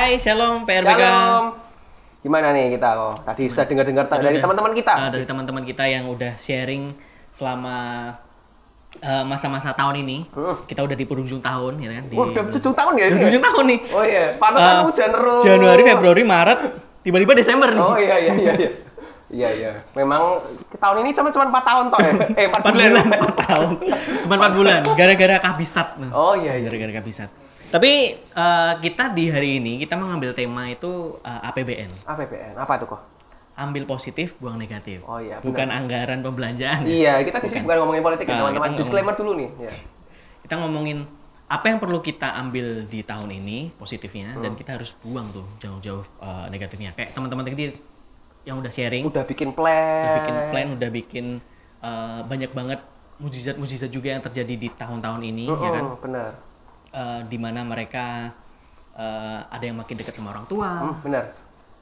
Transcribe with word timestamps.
Hai, 0.00 0.16
Shalom 0.16 0.64
PRBK. 0.64 0.96
Shalom. 0.96 1.60
Gimana 2.24 2.56
nih 2.56 2.72
kita 2.72 2.88
kok? 2.96 3.20
Tadi 3.20 3.42
sudah 3.52 3.64
dengar-dengar 3.68 4.08
dari 4.08 4.40
teman-teman 4.40 4.72
kita. 4.72 4.92
Ah, 4.96 5.12
dari 5.12 5.28
teman-teman 5.28 5.60
kita 5.60 5.84
yang 5.84 6.08
udah 6.08 6.40
sharing 6.40 6.96
selama 7.36 8.08
eh, 8.96 9.24
masa-masa 9.28 9.76
tahun 9.76 10.00
ini. 10.00 10.24
Hmm. 10.32 10.56
Kita 10.64 10.88
udah 10.88 10.96
di 10.96 11.04
penghujung 11.04 11.44
tahun, 11.44 11.84
ya 11.84 12.00
kan? 12.00 12.04
Di 12.08 12.16
Wah, 12.16 12.32
udah 12.32 12.48
tujuh 12.48 12.72
tahun 12.72 12.92
ya 12.96 13.04
ini. 13.04 13.12
ya? 13.12 13.16
penghujung 13.20 13.44
tahun 13.44 13.64
nih. 13.68 13.80
Oh 13.92 14.04
iya, 14.08 14.24
pantesan 14.40 14.72
Eh, 14.72 14.84
hujan 14.88 15.08
terus. 15.12 15.42
Januari, 15.44 15.82
Februari, 15.84 16.22
Maret, 16.24 16.60
tiba-tiba 17.04 17.32
Desember 17.36 17.68
nih. 17.68 17.84
Oh 17.84 17.96
iya 18.00 18.16
iya 18.16 18.32
iya 18.40 18.52
iya. 18.56 18.70
Iya 19.30 19.48
iya. 19.52 19.72
Memang 19.92 20.40
tahun 20.80 20.96
ini 21.04 21.10
cuma 21.12 21.28
cuma 21.28 21.44
4 21.52 21.60
tahun 21.60 21.84
toh 21.92 21.98
ya. 22.00 22.12
Eh 22.40 22.46
4 22.48 22.56
Empat 22.56 22.72
bulan. 22.72 22.88
bulan, 22.88 23.04
empat 23.20 23.36
tahun. 23.36 23.68
Cuma 24.24 24.34
empat 24.40 24.52
bulan, 24.56 24.80
gara-gara 24.96 25.36
kabisat. 25.44 25.88
Oh 26.08 26.32
iya 26.40 26.56
iya. 26.56 26.72
Gara-gara 26.72 27.04
kabisat. 27.04 27.49
Tapi 27.70 27.92
eh, 28.18 28.72
kita 28.80 29.14
di 29.14 29.30
hari 29.30 29.62
ini 29.62 29.78
kita 29.78 29.94
mengambil 29.94 30.34
tema 30.34 30.66
itu 30.66 31.22
eh, 31.22 31.48
APBN. 31.48 31.90
APBN 32.04 32.54
apa 32.58 32.72
tuh 32.76 32.88
kok? 32.90 33.00
Ambil 33.54 33.84
positif, 33.84 34.34
buang 34.36 34.56
negatif. 34.56 35.04
Oh 35.04 35.20
iya, 35.20 35.38
Bukan 35.38 35.68
anggaran 35.68 36.18
pembelanjaan. 36.20 36.82
ya. 36.82 36.90
Iya, 36.90 37.14
kita 37.22 37.38
di 37.38 37.48
sini 37.48 37.62
bukan 37.62 37.78
ngomongin 37.78 38.02
politik 38.02 38.24
ya 38.24 38.32
Ah, 38.32 38.38
teman-teman. 38.42 38.70
Disclaimer 38.74 39.14
dulu 39.14 39.32
nih. 39.36 39.48
Ya. 39.60 39.72
Kita 40.42 40.54
ngomongin 40.58 41.04
apa 41.46 41.66
yang 41.66 41.78
perlu 41.78 41.98
kita 42.00 42.30
ambil 42.36 42.86
di 42.86 43.02
tahun 43.02 43.30
ini 43.32 43.74
positifnya 43.74 44.32
Hmm. 44.32 44.42
dan 44.42 44.52
kita 44.54 44.70
harus 44.72 44.94
buang 44.96 45.30
tuh 45.30 45.46
jauh-jauh 45.60 46.02
eh, 46.02 46.46
negatifnya. 46.48 46.90
Kayak 46.90 47.14
teman-teman 47.14 47.44
tadi 47.44 47.70
yang 48.42 48.58
udah 48.58 48.72
sharing, 48.72 49.04
Udah 49.04 49.22
bikin 49.22 49.52
plan. 49.52 50.02
udah 50.02 50.14
bikin 50.18 50.36
plan, 50.48 50.68
udah 50.74 50.90
bikin 50.90 51.26
eh, 51.80 52.20
banyak 52.24 52.50
banget 52.50 52.80
mujizat-mujizat 53.20 53.88
juga 53.88 54.08
yang 54.10 54.22
terjadi 54.22 54.54
di 54.56 54.68
tahun-tahun 54.70 55.20
ini, 55.22 55.44
ya 55.46 55.70
kan? 55.70 55.84
Benar. 56.00 56.30
Eh, 56.90 57.20
di 57.24 57.38
mana 57.38 57.62
mereka 57.62 58.34
eh, 58.90 59.40
ada 59.46 59.62
yang 59.62 59.78
makin 59.78 59.94
dekat 59.94 60.10
sama 60.10 60.34
orang 60.34 60.42
tua, 60.44 60.66
Hmm, 60.82 60.98
benar. 61.00 61.30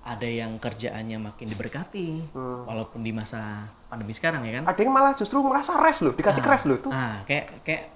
ada 0.04 0.28
yang 0.28 0.54
kerjaannya 0.54 1.16
makin 1.18 1.48
diberkati, 1.48 2.28
Hmm. 2.30 2.62
walaupun 2.62 3.00
di 3.00 3.10
masa 3.10 3.64
pandemi 3.88 4.12
sekarang 4.12 4.44
ya 4.44 4.60
kan. 4.60 4.68
Ada 4.68 4.80
yang 4.80 4.92
malah 4.92 5.16
justru 5.16 5.40
merasa 5.40 5.80
rest 5.80 6.04
loh, 6.04 6.12
dikasih 6.12 6.44
rest 6.44 6.68
loh 6.68 6.76
tuh. 6.78 6.92
Ah, 6.92 7.24
kayak 7.24 7.64
kayak 7.64 7.88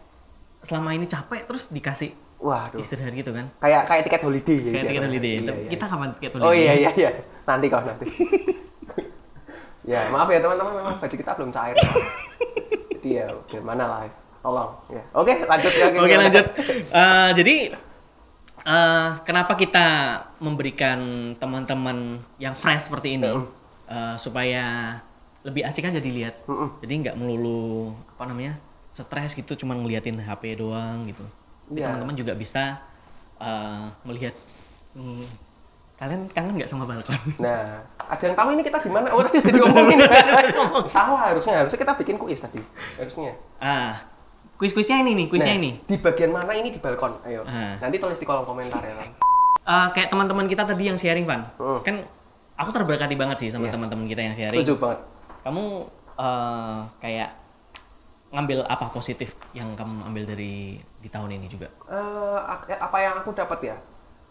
selama 0.62 0.92
ini 0.92 1.04
capek 1.04 1.44
terus 1.44 1.68
dikasih 1.68 2.16
Waduh. 2.40 2.80
istirahat 2.80 3.12
gitu 3.12 3.30
kan. 3.30 3.52
Kayak 3.60 3.82
kayak 3.86 4.02
tiket 4.08 4.22
holiday 4.24 4.58
ya. 4.58 4.70
Kayak 4.72 4.84
tiket 4.88 5.02
holiday. 5.04 5.34
Iya, 5.36 5.52
iya. 5.52 5.68
Kita 5.68 5.84
kapan 5.86 6.08
tiket 6.16 6.30
Oh 6.32 6.38
holiday? 6.40 6.56
iya 6.58 6.72
iya 6.72 6.90
iya. 6.96 7.10
Nanti 7.44 7.66
kok 7.68 7.82
nanti. 7.84 8.06
ya 9.92 10.00
maaf 10.08 10.28
ya 10.30 10.38
teman-teman 10.40 10.72
memang 10.72 10.94
baju 10.96 11.14
kita 11.14 11.30
belum 11.36 11.50
cair. 11.52 11.76
Jadi 12.96 13.08
ya 13.12 13.26
gimana 13.46 13.84
lah. 13.84 14.00
Tolong. 14.42 14.70
Ya. 14.90 15.02
Oke 15.14 15.32
lanjut 15.40 15.72
ya. 15.72 15.86
Oke 15.94 16.14
lanjut. 16.18 16.44
Eh, 16.90 17.30
jadi 17.32 17.56
eh, 18.62 19.08
kenapa 19.22 19.54
kita 19.54 19.86
memberikan 20.38 20.98
teman-teman 21.34 22.18
yang 22.36 22.52
fresh 22.52 22.90
seperti 22.90 23.16
ini 23.16 23.30
Mm. 23.30 23.46
eh, 23.88 24.16
supaya 24.18 24.98
lebih 25.42 25.62
asik 25.62 25.86
aja 25.86 25.98
dilihat. 25.98 26.42
Mm-mm. 26.46 26.78
Jadi 26.82 26.92
nggak 27.02 27.16
melulu 27.18 27.90
apa 28.14 28.26
namanya 28.26 28.58
stres 28.90 29.32
gitu, 29.32 29.56
cuman 29.56 29.82
ngeliatin 29.82 30.18
HP 30.18 30.58
doang 30.58 31.06
gitu. 31.06 31.24
Tapi 31.66 31.78
Iya. 31.78 31.86
teman-teman 31.88 32.14
juga 32.14 32.32
bisa 32.34 32.82
eh, 33.38 33.84
melihat 34.04 34.34
hmm, 34.94 35.26
kalian 35.98 36.30
kangen 36.30 36.54
nggak 36.58 36.70
sama 36.70 36.86
balkon? 36.86 37.18
Nah, 37.38 37.82
ada 37.98 38.22
yang 38.22 38.34
tahu 38.34 38.48
ini 38.54 38.62
kita 38.62 38.78
di 38.78 38.90
mana? 38.90 39.10
Oh 39.10 39.22
tadi 39.22 39.38
sudah 39.38 39.54
diomongin. 39.56 39.98
Salah 40.94 41.30
harusnya 41.30 41.62
harusnya 41.62 41.78
kita 41.78 41.94
bikin 41.94 42.18
kuis 42.18 42.38
tadi. 42.38 42.62
Harusnya. 42.94 43.34
ah, 43.58 43.98
kuis-kuisnya 44.56 45.00
ini 45.00 45.12
nih, 45.14 45.26
kuisnya 45.26 45.54
Nah, 45.54 45.60
ini. 45.60 45.70
Di 45.82 45.96
bagian 45.96 46.30
mana 46.30 46.52
ini 46.52 46.70
di 46.70 46.78
balkon? 46.78 47.18
Ayo. 47.24 47.42
Ah. 47.44 47.76
Nanti 47.78 47.96
tulis 47.98 48.16
di 48.16 48.24
kolom 48.24 48.44
komentar 48.44 48.80
ya 48.80 48.94
kan. 48.94 49.08
Eh, 49.62 49.86
kayak 49.94 50.08
teman-teman 50.10 50.46
kita 50.46 50.62
tadi 50.62 50.90
yang 50.90 50.98
sharing, 50.98 51.22
Van. 51.22 51.46
Hmm. 51.56 51.80
Kan 51.82 52.02
aku 52.54 52.70
terberkati 52.70 53.14
banget 53.14 53.36
sih 53.38 53.48
sama 53.48 53.66
Iya. 53.66 53.74
teman-teman 53.74 54.06
kita 54.06 54.22
yang 54.22 54.34
sharing. 54.34 54.58
Setuju 54.58 54.74
banget. 54.76 54.98
Kamu 55.42 55.64
eh, 56.12 56.78
kayak 56.98 57.30
ngambil 58.32 58.64
apa 58.64 58.88
positif 58.88 59.36
yang 59.52 59.76
kamu 59.76 60.08
ambil 60.08 60.24
dari 60.24 60.80
di 60.98 61.08
tahun 61.08 61.36
ini 61.36 61.46
juga? 61.46 61.68
Eh, 61.86 62.38
ak- 62.42 62.80
apa 62.80 62.96
yang 62.98 63.14
aku 63.18 63.30
dapat 63.32 63.60
ya? 63.64 63.76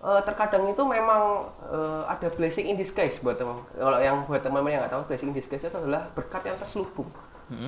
Eh, 0.01 0.21
terkadang 0.25 0.65
itu 0.65 0.81
memang 0.81 1.47
eh, 1.63 2.03
ada 2.07 2.27
blessing 2.27 2.65
in 2.65 2.75
disguise 2.75 3.19
buat 3.19 3.35
teman. 3.35 3.61
Kalau 3.71 3.99
yang 3.99 4.25
buat 4.25 4.41
teman-teman 4.41 4.71
yang 4.71 4.81
nggak 4.83 4.93
tahu 4.93 5.03
blessing 5.05 5.31
in 5.31 5.37
disguise 5.37 5.61
itu 5.61 5.73
adalah 5.73 6.07
berkat 6.11 6.41
yang 6.43 6.57
terselubung. 6.57 7.07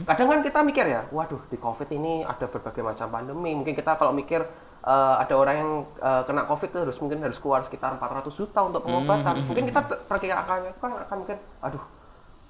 Kadang 0.06 0.28
kan 0.30 0.40
kita 0.42 0.60
mikir 0.64 0.86
ya, 0.88 1.02
waduh 1.12 1.42
di 1.48 1.58
COVID 1.58 1.90
ini 1.92 2.24
ada 2.24 2.46
berbagai 2.48 2.80
macam 2.80 3.08
pandemi. 3.10 3.52
Mungkin 3.52 3.74
kita 3.74 3.96
kalau 3.96 4.12
mikir 4.12 4.42
eh, 4.84 5.16
ada 5.20 5.34
orang 5.36 5.56
yang 5.56 5.72
eh, 6.00 6.22
kena 6.24 6.44
COVID 6.46 6.70
itu 6.72 6.80
harus 6.80 6.98
mungkin 7.00 7.20
harus 7.20 7.40
keluar 7.40 7.64
sekitar 7.64 7.96
400 7.98 8.32
juta 8.32 8.60
untuk 8.64 8.82
pengobatan. 8.84 9.34
Mungkin 9.44 9.64
kita 9.68 9.82
te- 9.84 10.02
perkiraannya 10.08 10.72
kan 10.80 10.92
akan 11.04 11.18
mungkin, 11.20 11.38
aduh 11.60 11.84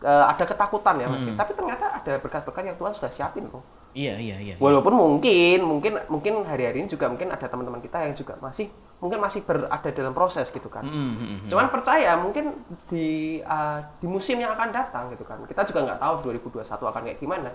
eh, 0.03 0.25
ada 0.29 0.43
ketakutan 0.43 0.95
ya 0.99 1.07
masih. 1.09 1.31
Tapi 1.33 1.51
ternyata 1.53 1.85
ada 1.93 2.13
berkat-berkat 2.19 2.63
yang 2.67 2.77
Tuhan 2.77 2.93
sudah 2.93 3.11
siapin 3.11 3.49
kok. 3.49 3.63
Iya, 3.93 4.17
iya, 4.17 4.37
iya. 4.41 4.53
Walaupun 4.57 4.89
mungkin, 4.89 5.61
mungkin, 5.61 5.93
mungkin 6.09 6.33
hari-hari 6.49 6.81
ini 6.81 6.89
juga 6.89 7.05
mungkin 7.13 7.29
ada 7.29 7.45
teman-teman 7.45 7.77
kita 7.77 8.01
yang 8.01 8.17
juga 8.17 8.33
masih, 8.41 8.73
mungkin 8.97 9.21
masih 9.21 9.45
berada 9.45 9.89
dalam 9.93 10.17
proses 10.17 10.49
gitu 10.49 10.65
kan. 10.65 10.81
Mm, 10.81 10.93
mm, 11.13 11.13
mm. 11.13 11.49
Cuman 11.53 11.69
percaya 11.69 12.17
mungkin 12.17 12.57
di 12.89 13.37
uh, 13.45 13.85
di 14.01 14.09
musim 14.09 14.41
yang 14.41 14.57
akan 14.57 14.73
datang 14.73 15.13
gitu 15.13 15.21
kan. 15.21 15.37
Kita 15.45 15.61
juga 15.69 15.85
nggak 15.85 15.99
tahu 16.01 16.13
2021 16.25 16.89
akan 16.89 17.01
kayak 17.05 17.19
gimana. 17.21 17.49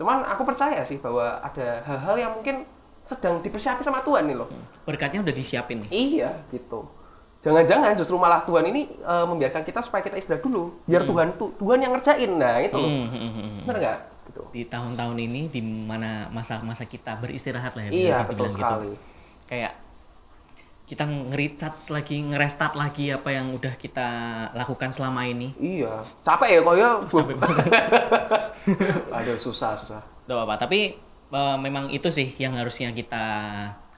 Cuman 0.00 0.24
aku 0.24 0.42
percaya 0.48 0.80
sih 0.88 0.96
bahwa 0.96 1.44
ada 1.44 1.84
hal-hal 1.84 2.16
yang 2.16 2.32
mungkin 2.40 2.64
sedang 3.04 3.44
dipersiapkan 3.44 3.84
sama 3.84 4.00
Tuhan 4.00 4.24
nih 4.32 4.36
loh. 4.40 4.48
Berkatnya 4.88 5.20
udah 5.20 5.34
disiapin 5.36 5.84
nih. 5.84 5.90
Iya 5.92 6.30
gitu. 6.48 6.88
Jangan-jangan 7.42 7.98
justru 7.98 8.14
malah 8.16 8.46
Tuhan 8.46 8.64
ini 8.64 8.86
uh, 9.02 9.26
membiarkan 9.26 9.66
kita 9.66 9.82
supaya 9.82 10.00
kita 10.00 10.14
istirahat 10.14 10.46
dulu, 10.46 10.78
biar 10.86 11.02
Tuhan 11.04 11.28
tu- 11.36 11.52
Tuhan 11.58 11.82
yang 11.82 11.92
ngerjain. 11.92 12.30
Nah 12.38 12.62
itu 12.62 12.78
loh. 12.78 12.86
Mm, 12.88 13.06
mm, 13.10 13.18
mm, 13.18 13.32
mm. 13.34 13.62
Bener 13.66 13.78
nggak? 13.82 13.98
Gitu. 14.28 14.42
Di 14.54 14.62
tahun-tahun 14.70 15.18
ini 15.18 15.50
di 15.50 15.60
mana 15.62 16.30
masa-masa 16.30 16.86
kita 16.86 17.18
beristirahat 17.18 17.74
lah 17.74 17.88
ya. 17.88 17.92
Iya 17.92 18.18
betul 18.26 18.50
dibilang 18.50 18.54
sekali. 18.54 18.90
Kayak 19.50 19.72
kita 20.92 21.08
nge-recharge 21.08 21.88
lagi, 21.88 22.16
nge-restart 22.20 22.74
lagi 22.76 23.08
apa 23.08 23.32
yang 23.32 23.56
udah 23.56 23.74
kita 23.80 24.08
lakukan 24.52 24.92
selama 24.92 25.24
ini. 25.24 25.56
Iya, 25.56 26.04
capek 26.20 26.48
ya 26.52 26.60
kok 26.60 26.74
ya. 26.76 26.90
Aduh, 29.16 29.38
susah, 29.40 29.72
susah. 29.72 30.04
Gak 30.28 30.36
apa-apa, 30.36 30.68
tapi 30.68 31.00
eh, 31.32 31.56
memang 31.56 31.88
itu 31.88 32.12
sih 32.12 32.36
yang 32.36 32.60
harusnya 32.60 32.92
kita 32.92 33.24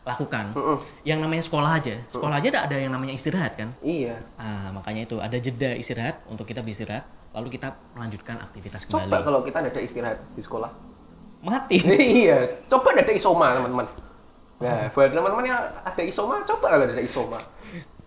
lakukan. 0.04 0.52
Mm-mm. 0.52 0.76
Yang 1.02 1.18
namanya 1.24 1.42
sekolah 1.42 1.70
aja, 1.80 1.94
sekolah 2.06 2.36
aja 2.36 2.48
ada, 2.68 2.76
yang 2.76 2.92
namanya 2.92 3.16
istirahat 3.16 3.56
kan. 3.56 3.72
Iya. 3.80 4.20
Nah, 4.36 4.76
makanya 4.76 5.08
itu 5.08 5.16
ada 5.16 5.36
jeda 5.36 5.72
istirahat 5.72 6.20
untuk 6.28 6.44
kita 6.44 6.60
beristirahat, 6.60 7.08
lalu 7.32 7.56
kita 7.56 7.72
melanjutkan 7.96 8.36
aktivitas 8.36 8.84
Coba 8.84 9.08
kembali. 9.08 9.24
kalau 9.24 9.40
kita 9.40 9.64
ada 9.64 9.80
istirahat 9.80 10.20
di 10.36 10.44
sekolah. 10.44 10.70
Mati. 11.44 11.76
iya, 12.24 12.48
coba 12.68 12.92
ada 12.96 13.12
isoma, 13.12 13.56
teman-teman. 13.56 13.86
Nah, 14.60 14.88
buat 14.92 15.08
teman-teman 15.12 15.44
yang 15.44 15.60
ada 15.60 16.02
isoma, 16.04 16.40
coba 16.44 16.66
kalau 16.68 16.84
ada 16.84 17.00
isoma. 17.00 17.40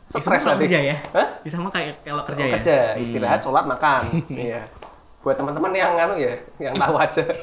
Stres 0.07 0.39
nanti. 0.47 0.71
kerja 0.71 0.79
ya? 0.79 0.95
Hah? 1.11 1.27
Sama 1.43 1.67
kayak 1.67 1.99
kalau 2.07 2.23
kerja 2.23 2.41
Oh, 2.41 2.47
ya? 2.47 2.53
kerja, 2.55 2.77
istirahat, 2.95 3.39
sholat, 3.43 3.65
makan. 3.67 4.07
iya. 4.31 4.63
Buat 5.19 5.35
teman-teman 5.35 5.73
yang 5.75 5.97
anu 5.99 6.15
ya, 6.15 6.33
yang 6.61 6.77
tahu 6.77 6.95
aja. 6.95 7.25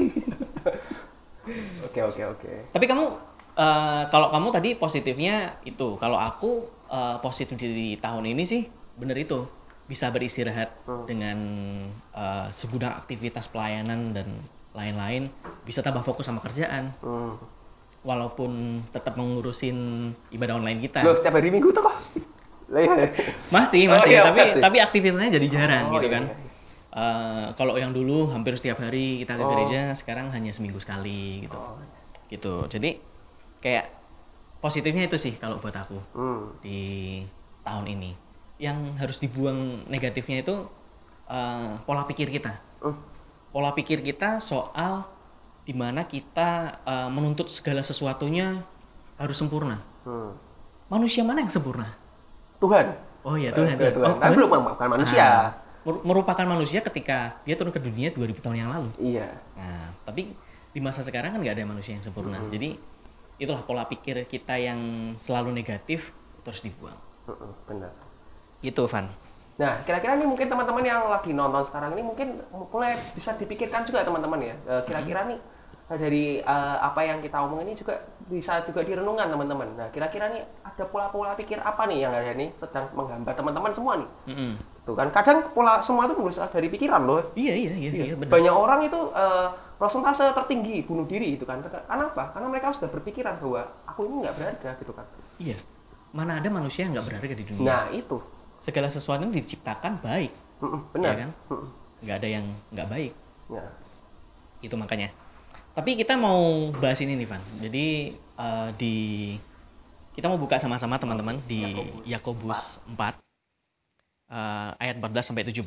Oke, 1.85 2.01
oke, 2.01 2.23
oke. 2.25 2.53
Tapi 2.73 2.85
kamu 2.89 3.05
eh, 3.55 4.03
kalau 4.09 4.29
kamu 4.29 4.49
tadi 4.51 4.71
positifnya 4.75 5.35
itu, 5.63 5.95
kalau 5.97 6.17
aku 6.17 6.63
eh, 6.87 7.17
positif 7.19 7.57
di 7.57 7.97
tahun 7.97 8.27
ini 8.27 8.43
sih 8.43 8.63
bener 8.95 9.17
itu 9.17 9.43
bisa 9.85 10.09
beristirahat 10.09 10.71
Hmm. 10.85 11.05
dengan 11.05 11.39
eh, 12.13 12.47
segudang 12.51 12.95
aktivitas 12.95 13.49
pelayanan 13.49 14.13
dan 14.13 14.29
lain-lain, 14.73 15.31
bisa 15.63 15.81
tambah 15.81 16.03
fokus 16.03 16.27
sama 16.27 16.41
kerjaan, 16.41 16.91
Hmm. 16.99 17.39
walaupun 18.03 18.51
tetap 18.91 19.15
mengurusin 19.15 19.77
ibadah 20.29 20.59
online 20.59 20.81
kita. 20.81 21.01
Loh, 21.01 21.15
setiap 21.15 21.39
hari 21.39 21.49
Minggu 21.49 21.71
tuh 21.71 21.81
kok. 21.81 21.97
Lah 22.69 22.81
iya. 22.81 23.07
Masih, 23.49 23.87
Oh, 23.87 23.95
masih, 23.95 24.11
iya, 24.11 24.23
tapi 24.25 24.41
masih. 24.43 24.61
tapi 24.61 24.77
aktivitasnya 24.79 25.31
jadi 25.33 25.47
jarang 25.49 25.85
Oh, 25.89 25.95
gitu 25.95 26.09
iya, 26.09 26.15
kan. 26.19 26.25
Eh, 26.95 27.47
kalau 27.55 27.75
yang 27.75 27.91
dulu 27.91 28.31
hampir 28.31 28.55
setiap 28.55 28.79
hari 28.79 29.19
kita 29.19 29.35
ke 29.35 29.43
Oh. 29.43 29.51
gereja, 29.51 29.95
sekarang 29.95 30.31
hanya 30.31 30.51
seminggu 30.51 30.79
sekali 30.79 31.43
gitu. 31.43 31.55
Oh. 31.55 31.79
Gitu. 32.27 32.55
Jadi 32.69 32.91
kayak 33.65 33.89
positifnya 34.61 35.09
itu 35.09 35.17
sih 35.17 35.33
kalau 35.35 35.57
buat 35.57 35.73
aku 35.73 35.97
Hmm. 36.13 36.53
di 36.61 37.25
tahun 37.61 37.89
ini. 37.89 38.11
Yang 38.61 38.79
harus 39.01 39.17
dibuang 39.19 39.89
negatifnya 39.89 40.45
itu 40.45 40.69
eh, 41.25 41.71
pola 41.83 42.05
pikir 42.05 42.29
kita. 42.29 42.61
Hmm. 42.85 43.01
Pola 43.49 43.73
pikir 43.73 44.05
kita 44.05 44.37
soal 44.39 45.09
di 45.65 45.73
mana 45.73 46.05
kita 46.05 46.49
eh, 46.85 47.09
menuntut 47.09 47.49
segala 47.49 47.81
sesuatunya 47.81 48.61
harus 49.17 49.37
sempurna. 49.37 49.81
Hmm. 50.05 50.37
Manusia 50.87 51.25
mana 51.25 51.41
yang 51.41 51.49
sempurna? 51.49 51.89
Tuhan. 52.61 52.93
Oh 53.25 53.41
iya 53.41 53.49
Tuhan. 53.51 53.81
Eh, 53.81 53.89
Tuhan. 53.91 54.21
Tapi 54.21 54.35
belum 54.37 54.53
bukan 54.53 54.89
manusia. 54.91 55.25
Ah, 55.25 55.49
mer- 55.83 56.05
merupakan 56.05 56.45
manusia 56.45 56.85
ketika 56.85 57.41
dia 57.43 57.57
turun 57.57 57.73
ke 57.73 57.81
dunia 57.81 58.13
2000 58.13 58.45
tahun 58.45 58.57
yang 58.59 58.69
lalu. 58.69 58.89
Iya. 59.01 59.33
Nah, 59.57 59.97
tapi 60.05 60.37
di 60.71 60.81
masa 60.81 61.01
sekarang 61.01 61.33
kan 61.33 61.41
nggak 61.41 61.57
ada 61.57 61.65
manusia 61.65 61.97
yang 61.97 62.05
sempurna. 62.05 62.37
Jadi 62.53 62.77
itulah 63.39 63.63
pola 63.67 63.85
pikir 63.89 64.27
kita 64.31 64.55
yang 64.59 65.13
selalu 65.19 65.51
negatif 65.51 66.15
terus 66.45 66.61
dibuang. 66.63 66.97
Benar. 67.67 67.91
Gitu, 68.61 68.85
Van. 68.87 69.09
Nah, 69.55 69.79
kira-kira 69.87 70.19
nih 70.19 70.27
mungkin 70.27 70.51
teman-teman 70.51 70.83
yang 70.83 71.07
lagi 71.07 71.31
nonton 71.31 71.63
sekarang 71.63 71.95
ini 71.95 72.03
mungkin 72.03 72.43
mulai 72.75 72.99
bisa 73.15 73.39
dipikirkan 73.39 73.87
juga 73.87 74.03
teman-teman 74.03 74.43
ya. 74.43 74.55
Eh, 74.67 74.83
Kira-kira 74.83 75.31
nih 75.31 75.39
eh, 75.95 75.99
dari 75.99 76.25
eh, 76.43 76.77
apa 76.83 77.01
yang 77.07 77.23
kita 77.23 77.39
omongin 77.39 77.71
ini 77.71 77.77
juga 77.79 78.03
bisa 78.27 78.67
juga 78.67 78.83
direnungkan 78.83 79.31
teman-teman. 79.31 79.79
Nah, 79.79 79.89
kira-kira 79.95 80.27
nih 80.35 80.43
ada 80.67 80.85
pola-pola 80.91 81.39
pikir 81.39 81.63
apa 81.63 81.87
nih 81.87 82.03
yang 82.03 82.13
ada 82.13 82.35
nih 82.35 82.51
sedang 82.59 82.91
menggambar 82.99 83.35
teman-teman 83.39 83.71
semua 83.71 83.95
nih. 84.03 84.11
Mm-mm. 84.35 84.53
Tuh 84.85 84.93
kan 84.99 85.09
kadang 85.15 85.39
pola 85.55 85.79
semua 85.81 86.11
itu 86.11 86.19
berasal 86.19 86.51
dari 86.51 86.69
pikiran 86.69 87.07
loh. 87.07 87.23
Iya, 87.39 87.55
iya, 87.55 87.73
iya, 87.79 87.91
iya, 87.95 88.15
benar. 88.19 88.35
Banyak 88.35 88.55
orang 88.59 88.81
itu 88.91 89.01
eh, 89.15 89.49
persentase 89.75 90.25
tertinggi 90.33 90.87
bunuh 90.87 91.07
diri 91.07 91.35
itu 91.35 91.45
kan. 91.45 91.61
Karena 91.63 92.05
apa? 92.11 92.31
Karena 92.35 92.47
mereka 92.51 92.71
sudah 92.75 92.91
berpikiran 92.91 93.39
bahwa 93.43 93.63
aku 93.87 94.01
ini 94.07 94.15
nggak 94.25 94.35
berharga 94.39 94.71
gitu 94.79 94.93
kan. 94.95 95.07
Iya. 95.39 95.57
Mana 96.15 96.39
ada 96.39 96.49
manusia 96.49 96.87
yang 96.87 96.95
nggak 96.95 97.07
berharga 97.11 97.35
di 97.35 97.45
dunia? 97.45 97.67
Nah, 97.67 97.85
itu. 97.91 98.23
Segala 98.63 98.87
sesuatu 98.87 99.21
yang 99.27 99.35
diciptakan 99.35 99.99
baik, 100.01 100.33
Mm-mm, 100.63 100.81
benar. 100.95 101.11
Iya 101.11 101.17
kan? 101.27 101.31
Nggak 102.01 102.17
ada 102.23 102.29
yang 102.31 102.47
nggak 102.71 102.89
baik. 102.89 103.13
Nah, 103.51 103.71
Itu 104.63 104.75
makanya. 104.79 105.11
Tapi 105.75 105.99
kita 105.99 106.15
mau 106.15 106.71
bahas 106.79 107.03
ini 107.03 107.19
nih, 107.19 107.27
Van. 107.27 107.43
Jadi 107.59 108.15
eh, 108.15 108.69
di 108.79 108.95
kita 110.15 110.31
mau 110.31 110.39
buka 110.39 110.63
sama-sama 110.63 110.95
teman-teman 111.03 111.43
di 111.51 111.67
Yakobus 112.07 112.79
4 112.87 112.95
eh, 114.31 114.71
ayat 114.79 114.97
14 115.03 115.35
sampai 115.35 115.43
17. 115.51 115.61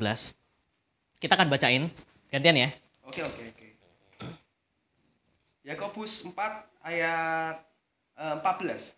Kita 1.20 1.36
akan 1.36 1.52
bacain 1.52 1.92
gantian 2.32 2.56
ya. 2.56 2.70
Oke 3.04 3.20
oke 3.20 3.42
oke. 3.52 3.67
Yakobus 5.68 6.24
4 6.24 6.32
ayat 6.80 7.60
eh, 8.16 8.36
14. 8.40 8.96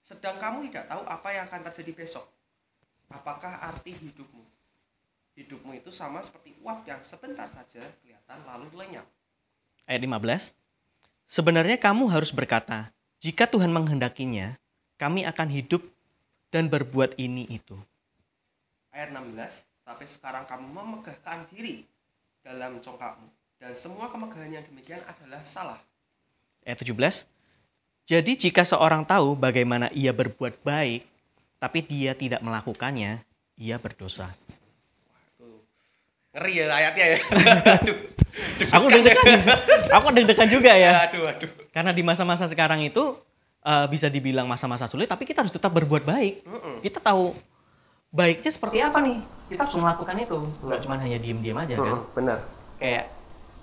Sedang 0.00 0.40
kamu 0.40 0.72
tidak 0.72 0.88
tahu 0.88 1.04
apa 1.04 1.28
yang 1.28 1.44
akan 1.44 1.60
terjadi 1.68 1.92
besok. 1.92 2.24
Apakah 3.12 3.60
arti 3.60 3.92
hidupmu? 3.92 4.40
Hidupmu 5.36 5.76
itu 5.76 5.92
sama 5.92 6.24
seperti 6.24 6.56
uap 6.64 6.88
yang 6.88 7.04
sebentar 7.04 7.44
saja 7.52 7.84
kelihatan 8.00 8.38
lalu 8.48 8.72
lenyap. 8.72 9.04
Ayat 9.84 10.00
15. 10.08 10.56
Sebenarnya 11.28 11.76
kamu 11.76 12.08
harus 12.08 12.32
berkata, 12.32 12.88
jika 13.20 13.44
Tuhan 13.44 13.68
menghendakinya, 13.68 14.56
kami 14.96 15.28
akan 15.28 15.52
hidup 15.52 15.84
dan 16.48 16.72
berbuat 16.72 17.20
ini 17.20 17.44
itu. 17.52 17.76
Ayat 18.88 19.12
16. 19.12 19.68
Tapi 19.84 20.04
sekarang 20.08 20.48
kamu 20.48 20.64
memegahkan 20.72 21.44
diri 21.52 21.84
dalam 22.40 22.80
congkakmu 22.80 23.28
dan 23.60 23.76
semua 23.76 24.08
kemegahan 24.08 24.56
yang 24.56 24.64
demikian 24.64 25.04
adalah 25.04 25.44
salah. 25.44 25.78
Ayat 26.66 26.82
17. 26.82 28.10
Jadi 28.10 28.32
jika 28.34 28.66
seorang 28.66 29.06
tahu 29.06 29.38
bagaimana 29.38 29.86
ia 29.94 30.10
berbuat 30.10 30.66
baik, 30.66 31.06
tapi 31.62 31.78
dia 31.86 32.10
tidak 32.18 32.42
melakukannya, 32.42 33.22
ia 33.54 33.76
berdosa. 33.78 34.34
Tuh. 35.38 35.62
Ngeri 36.34 36.52
ya 36.58 36.64
ayatnya 36.74 37.06
ya. 37.06 37.18
aduh. 37.78 37.98
Aku 38.74 38.86
deg-degan. 38.90 39.26
Aku 39.94 40.06
deg-degan 40.10 40.48
juga 40.50 40.74
ya. 40.74 41.06
Aduh 41.06 41.30
aduh. 41.30 41.50
Karena 41.70 41.94
di 41.94 42.02
masa-masa 42.02 42.50
sekarang 42.50 42.82
itu 42.82 43.14
eh, 43.62 43.86
bisa 43.86 44.10
dibilang 44.10 44.50
masa-masa 44.50 44.90
sulit, 44.90 45.06
tapi 45.06 45.22
kita 45.22 45.46
harus 45.46 45.54
tetap 45.54 45.70
berbuat 45.70 46.02
baik. 46.02 46.42
Mm-mm. 46.46 46.82
Kita 46.82 46.98
tahu 46.98 47.30
baiknya 48.10 48.50
seperti 48.50 48.82
apa 48.82 48.98
nih. 49.02 49.18
Kita 49.54 49.66
harus 49.66 49.76
melakukan 49.78 50.18
itu. 50.18 50.38
Nggak 50.66 50.78
cuma 50.82 50.94
hanya 50.98 51.18
diem-diem 51.22 51.58
aja 51.58 51.74
kan. 51.78 51.94
Mm-mm, 51.94 52.02
Benar. 52.10 52.38
Kayak 52.82 53.04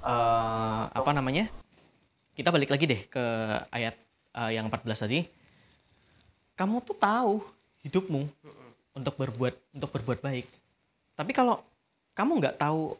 eh, 0.07 0.81
apa 0.87 1.11
namanya? 1.11 1.51
Kita 2.33 2.49
balik 2.49 2.73
lagi 2.73 2.85
deh 2.89 3.01
ke 3.05 3.23
ayat 3.69 3.93
eh, 4.33 4.51
yang 4.57 4.65
14 4.65 5.05
tadi. 5.05 5.21
Kamu 6.57 6.81
tuh 6.81 6.97
tahu 6.97 7.41
hidupmu 7.85 8.25
untuk 8.93 9.13
berbuat 9.17 9.53
untuk 9.73 9.89
berbuat 9.93 10.19
baik. 10.21 10.45
Tapi 11.13 11.31
kalau 11.33 11.61
kamu 12.17 12.41
nggak 12.41 12.57
tahu 12.57 12.97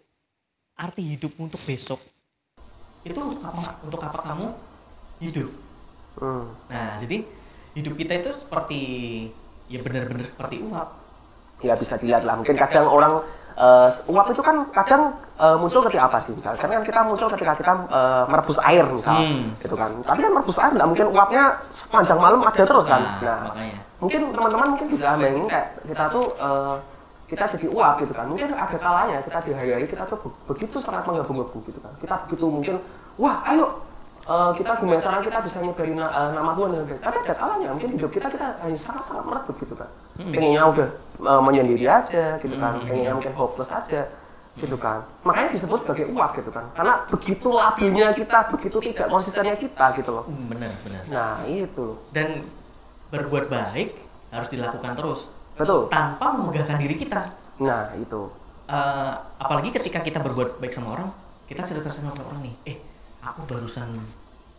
arti 0.74 1.18
hidupmu 1.18 1.50
untuk 1.50 1.62
besok, 1.66 2.02
itu 3.04 3.20
untuk 3.20 3.46
apa? 3.46 3.78
Untuk 3.86 4.02
apa 4.02 4.20
kamu 4.26 4.48
hidup? 5.22 5.52
Hmm. 6.18 6.50
Nah, 6.70 6.98
jadi 7.02 7.26
hidup 7.74 7.94
kita 7.98 8.14
itu 8.22 8.32
seperti 8.38 8.82
ya 9.68 9.80
benar-benar 9.82 10.28
seperti 10.28 10.62
uap. 10.62 11.02
ya 11.64 11.80
bisa 11.80 11.96
dilihat 11.96 12.28
lah 12.28 12.36
mungkin 12.36 12.60
kadang 12.60 12.92
orang 12.92 13.24
eh, 13.56 13.90
uap 14.08 14.28
itu 14.28 14.40
kan 14.40 14.56
kadang 14.70 15.02
eh, 15.36 15.56
muncul 15.56 15.82
ketika 15.84 16.04
apa 16.06 16.18
sih 16.20 16.32
misalnya 16.32 16.58
kan 16.58 16.82
kita 16.82 17.00
muncul 17.02 17.28
ketika 17.30 17.54
kita 17.54 17.72
eh, 17.88 18.24
merebus 18.28 18.58
air 18.62 18.86
misal 18.86 19.18
Hmm. 19.18 19.54
gitu 19.58 19.74
kan 19.74 19.90
tapi 20.02 20.20
kan 20.20 20.32
merebus 20.32 20.58
air 20.58 20.72
nggak 20.72 20.88
mungkin 20.88 21.08
uapnya 21.10 21.44
sepanjang 21.70 22.18
malam 22.18 22.42
ada 22.42 22.54
terus 22.60 22.86
kan 22.86 23.02
Nah, 23.02 23.18
nah 23.20 23.38
makanya. 23.48 23.78
mungkin 23.98 24.22
teman-teman 24.30 24.68
mungkin 24.72 24.88
bisa 24.90 25.16
bayangin 25.16 25.46
kayak 25.48 25.68
kita 25.84 26.04
tuh 26.10 26.26
eh, 26.36 26.76
kita 27.24 27.44
jadi 27.50 27.66
uap 27.68 27.94
gitu 28.00 28.14
kan 28.14 28.26
mungkin 28.26 28.48
ada 28.52 28.78
kalanya 28.78 29.18
kita 29.22 29.38
di 29.42 29.52
hari-hari 29.52 29.86
kita 29.86 30.04
tuh 30.06 30.18
be- 30.20 30.36
begitu 30.48 30.78
sangat 30.78 31.02
menggebu-gebu 31.04 31.58
gitu 31.66 31.80
kan 31.80 31.94
kita 31.98 32.16
begitu 32.26 32.46
mungkin 32.46 32.76
wah 33.16 33.42
ayo 33.48 33.80
eh, 34.24 34.52
kita 34.54 34.78
gimana 34.78 34.98
cara 34.98 35.18
kita 35.20 35.40
bisa 35.42 35.58
nyebarin 35.58 35.98
eh, 35.98 36.30
nama 36.32 36.52
Tuhan 36.54 36.70
dan 36.70 36.80
sebagainya. 36.84 37.02
tapi 37.02 37.16
ada 37.22 37.34
kalanya 37.34 37.68
mungkin 37.72 37.90
hidup 37.92 38.12
kita 38.12 38.28
kita 38.30 38.48
hanya 38.60 38.78
sangat-sangat 38.78 39.24
merebut 39.24 39.56
gitu 39.58 39.74
kan 39.74 39.90
pengennya 40.18 40.62
udah 40.70 40.90
eh, 41.22 41.42
menyendiri 41.42 41.86
aja 41.86 42.38
gitu 42.40 42.56
kan. 42.58 42.82
Pengennya 42.86 43.14
mungkin 43.18 43.34
hopeless 43.34 43.70
aja 43.70 44.10
gitu 44.54 44.78
kan. 44.78 45.02
Makanya 45.26 45.50
disebut 45.58 45.82
sebagai 45.82 46.06
uap 46.14 46.38
gitu 46.38 46.52
kan. 46.54 46.66
Karena 46.78 46.94
begitu 47.10 47.48
labilnya 47.50 48.14
kita 48.14 48.38
begitu 48.54 48.78
tidak 48.92 49.08
konsistennya 49.10 49.56
kita 49.58 49.86
gitu 49.98 50.10
loh. 50.14 50.26
Hmm, 50.30 50.46
benar, 50.50 50.74
benar. 50.86 51.02
nah 51.10 51.34
itu 51.50 51.82
loh. 51.82 51.98
Dan 52.14 52.46
berbuat 53.10 53.50
baik 53.50 53.98
harus 54.30 54.48
dilakukan 54.50 54.94
terus. 54.94 55.30
Betul. 55.58 55.90
Tanpa 55.90 56.34
memegahkan 56.34 56.78
diri 56.78 56.98
kita. 56.98 57.34
nah 57.62 57.94
itu. 57.98 58.30
Eh, 58.64 59.14
apalagi 59.38 59.70
ketika 59.70 60.02
kita 60.02 60.18
berbuat 60.22 60.58
baik 60.58 60.74
sama 60.74 60.98
orang, 60.98 61.10
kita 61.46 61.62
cerita 61.68 61.92
sama 61.94 62.16
orang 62.16 62.42
nih, 62.42 62.56
eh 62.74 62.78
aku 63.22 63.46
barusan 63.46 63.92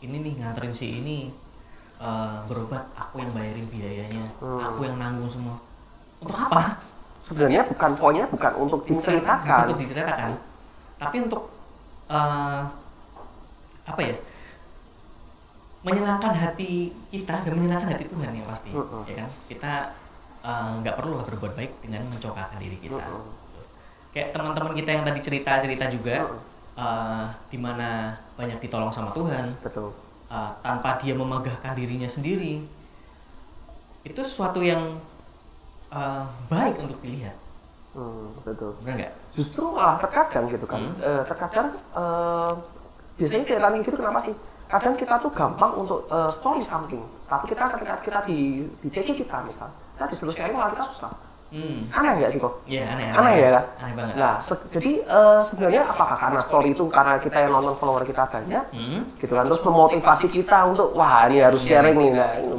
ini 0.04 0.16
nih 0.20 0.34
nganterin 0.44 0.76
si 0.76 0.86
ini 1.00 1.32
eh, 2.04 2.36
berobat, 2.44 2.84
aku 2.92 3.24
yang 3.24 3.32
bayarin 3.32 3.66
biayanya, 3.72 4.24
Hmm. 4.38 4.60
aku 4.60 4.84
yang 4.84 4.96
nanggung 5.00 5.30
semua. 5.32 5.56
Untuk 6.20 6.36
apa? 6.36 6.84
sebenarnya 7.24 7.64
bukan 7.64 7.90
poinnya 7.96 8.28
bukan 8.28 8.52
untuk 8.60 8.84
diceritakan 8.84 9.64
untuk 9.64 9.80
diceritakan, 9.80 10.36
tapi 11.00 11.16
untuk 11.24 11.48
eh, 12.12 12.60
apa 13.88 14.00
ya? 14.04 14.16
Menyenangkan 15.84 16.32
hati 16.32 16.92
kita 17.12 17.44
dan 17.44 17.52
menyenangkan 17.56 17.92
hati 17.96 18.08
Tuhan 18.08 18.32
yang 18.32 18.44
pasti, 18.48 18.72
Mm-mm. 18.72 19.04
ya 19.08 19.14
kan? 19.24 19.28
Kita 19.48 19.72
eh, 20.44 20.70
nggak 20.84 20.94
perlu 21.00 21.16
lah 21.16 21.24
berbuat 21.28 21.52
baik 21.56 21.72
dengan 21.80 22.04
mencokakkan 22.12 22.60
diri 22.60 22.76
kita. 22.76 23.04
Mm-mm. 23.04 23.24
Kayak 24.12 24.36
teman-teman 24.36 24.72
kita 24.76 24.90
yang 24.92 25.04
tadi 25.08 25.20
cerita-cerita 25.24 25.84
juga, 25.88 26.16
Mm-mm. 26.28 26.40
eh, 26.76 27.24
di 27.48 27.56
mana 27.56 28.20
banyak 28.36 28.60
ditolong 28.60 28.92
sama 28.92 29.16
Tuhan 29.16 29.56
betul 29.64 29.96
eh, 30.30 30.52
tanpa 30.62 31.00
dia 31.00 31.14
memegahkan 31.16 31.72
dirinya 31.76 32.08
sendiri, 32.08 32.62
itu 34.04 34.20
sesuatu 34.20 34.60
yang 34.60 34.96
eh, 35.92 36.24
baik 36.48 36.80
untuk 36.80 36.98
dilihat, 37.02 37.36
hmm, 37.96 38.44
betul. 38.46 38.72
Benar 38.84 38.94
nggak? 39.00 39.14
justru 39.34 39.66
malah 39.66 39.98
terkadang 39.98 40.46
gitu 40.46 40.66
kan. 40.68 40.80
Hmm. 40.80 41.02
Eh, 41.02 41.22
terkadang 41.26 41.66
eh, 41.74 42.52
biasanya 43.18 43.44
kelihatan 43.46 43.82
gitu 43.82 43.96
kenapa 43.98 44.20
sih? 44.24 44.34
Kadang 44.64 44.94
kita 44.96 45.20
tuh 45.20 45.30
gampang 45.34 45.72
untuk 45.76 46.06
eh, 46.08 46.30
story 46.30 46.62
something 46.62 47.02
tapi 47.24 47.44
kita 47.50 47.64
ketika 47.72 47.94
kita 48.04 48.18
di 48.28 48.68
di 48.84 48.88
kita 48.92 49.36
misal 49.42 49.68
kita 49.96 50.04
disuruh 50.12 50.34
sharing 50.36 50.56
malah 50.56 50.70
kita 50.76 50.84
susah 50.92 51.12
Hmm, 51.54 51.86
aneh 51.88 52.10
nggak 52.18 52.30
sih 52.30 52.38
kok 52.38 52.66
iya 52.66 52.82
aneh, 52.88 53.14
Aneh 53.14 53.32
ya, 53.36 53.48
kan? 53.48 53.64
Aneh 53.78 53.92
banget. 53.94 54.14
nah 54.16 54.34
se- 54.36 54.66
jadi 54.68 54.90
eh, 55.00 55.38
sebenarnya 55.38 55.82
apakah 55.86 56.16
karena 56.18 56.40
story 56.40 56.68
itu 56.68 56.84
karena 56.88 57.14
kita 57.16 57.36
yang 57.38 57.54
nonton 57.54 57.78
follower 57.78 58.02
kita 58.02 58.26
banyak 58.26 58.64
Hmm, 58.68 59.06
gitu 59.16 59.32
kan 59.32 59.46
terus 59.46 59.62
memotivasi 59.62 60.26
kita 60.28 60.66
untuk 60.66 60.90
wah 60.92 61.24
ini 61.24 61.38
harus 61.38 61.62
sharing 61.62 61.94
nih 61.94 62.10
nah 62.12 62.30
ini 62.34 62.58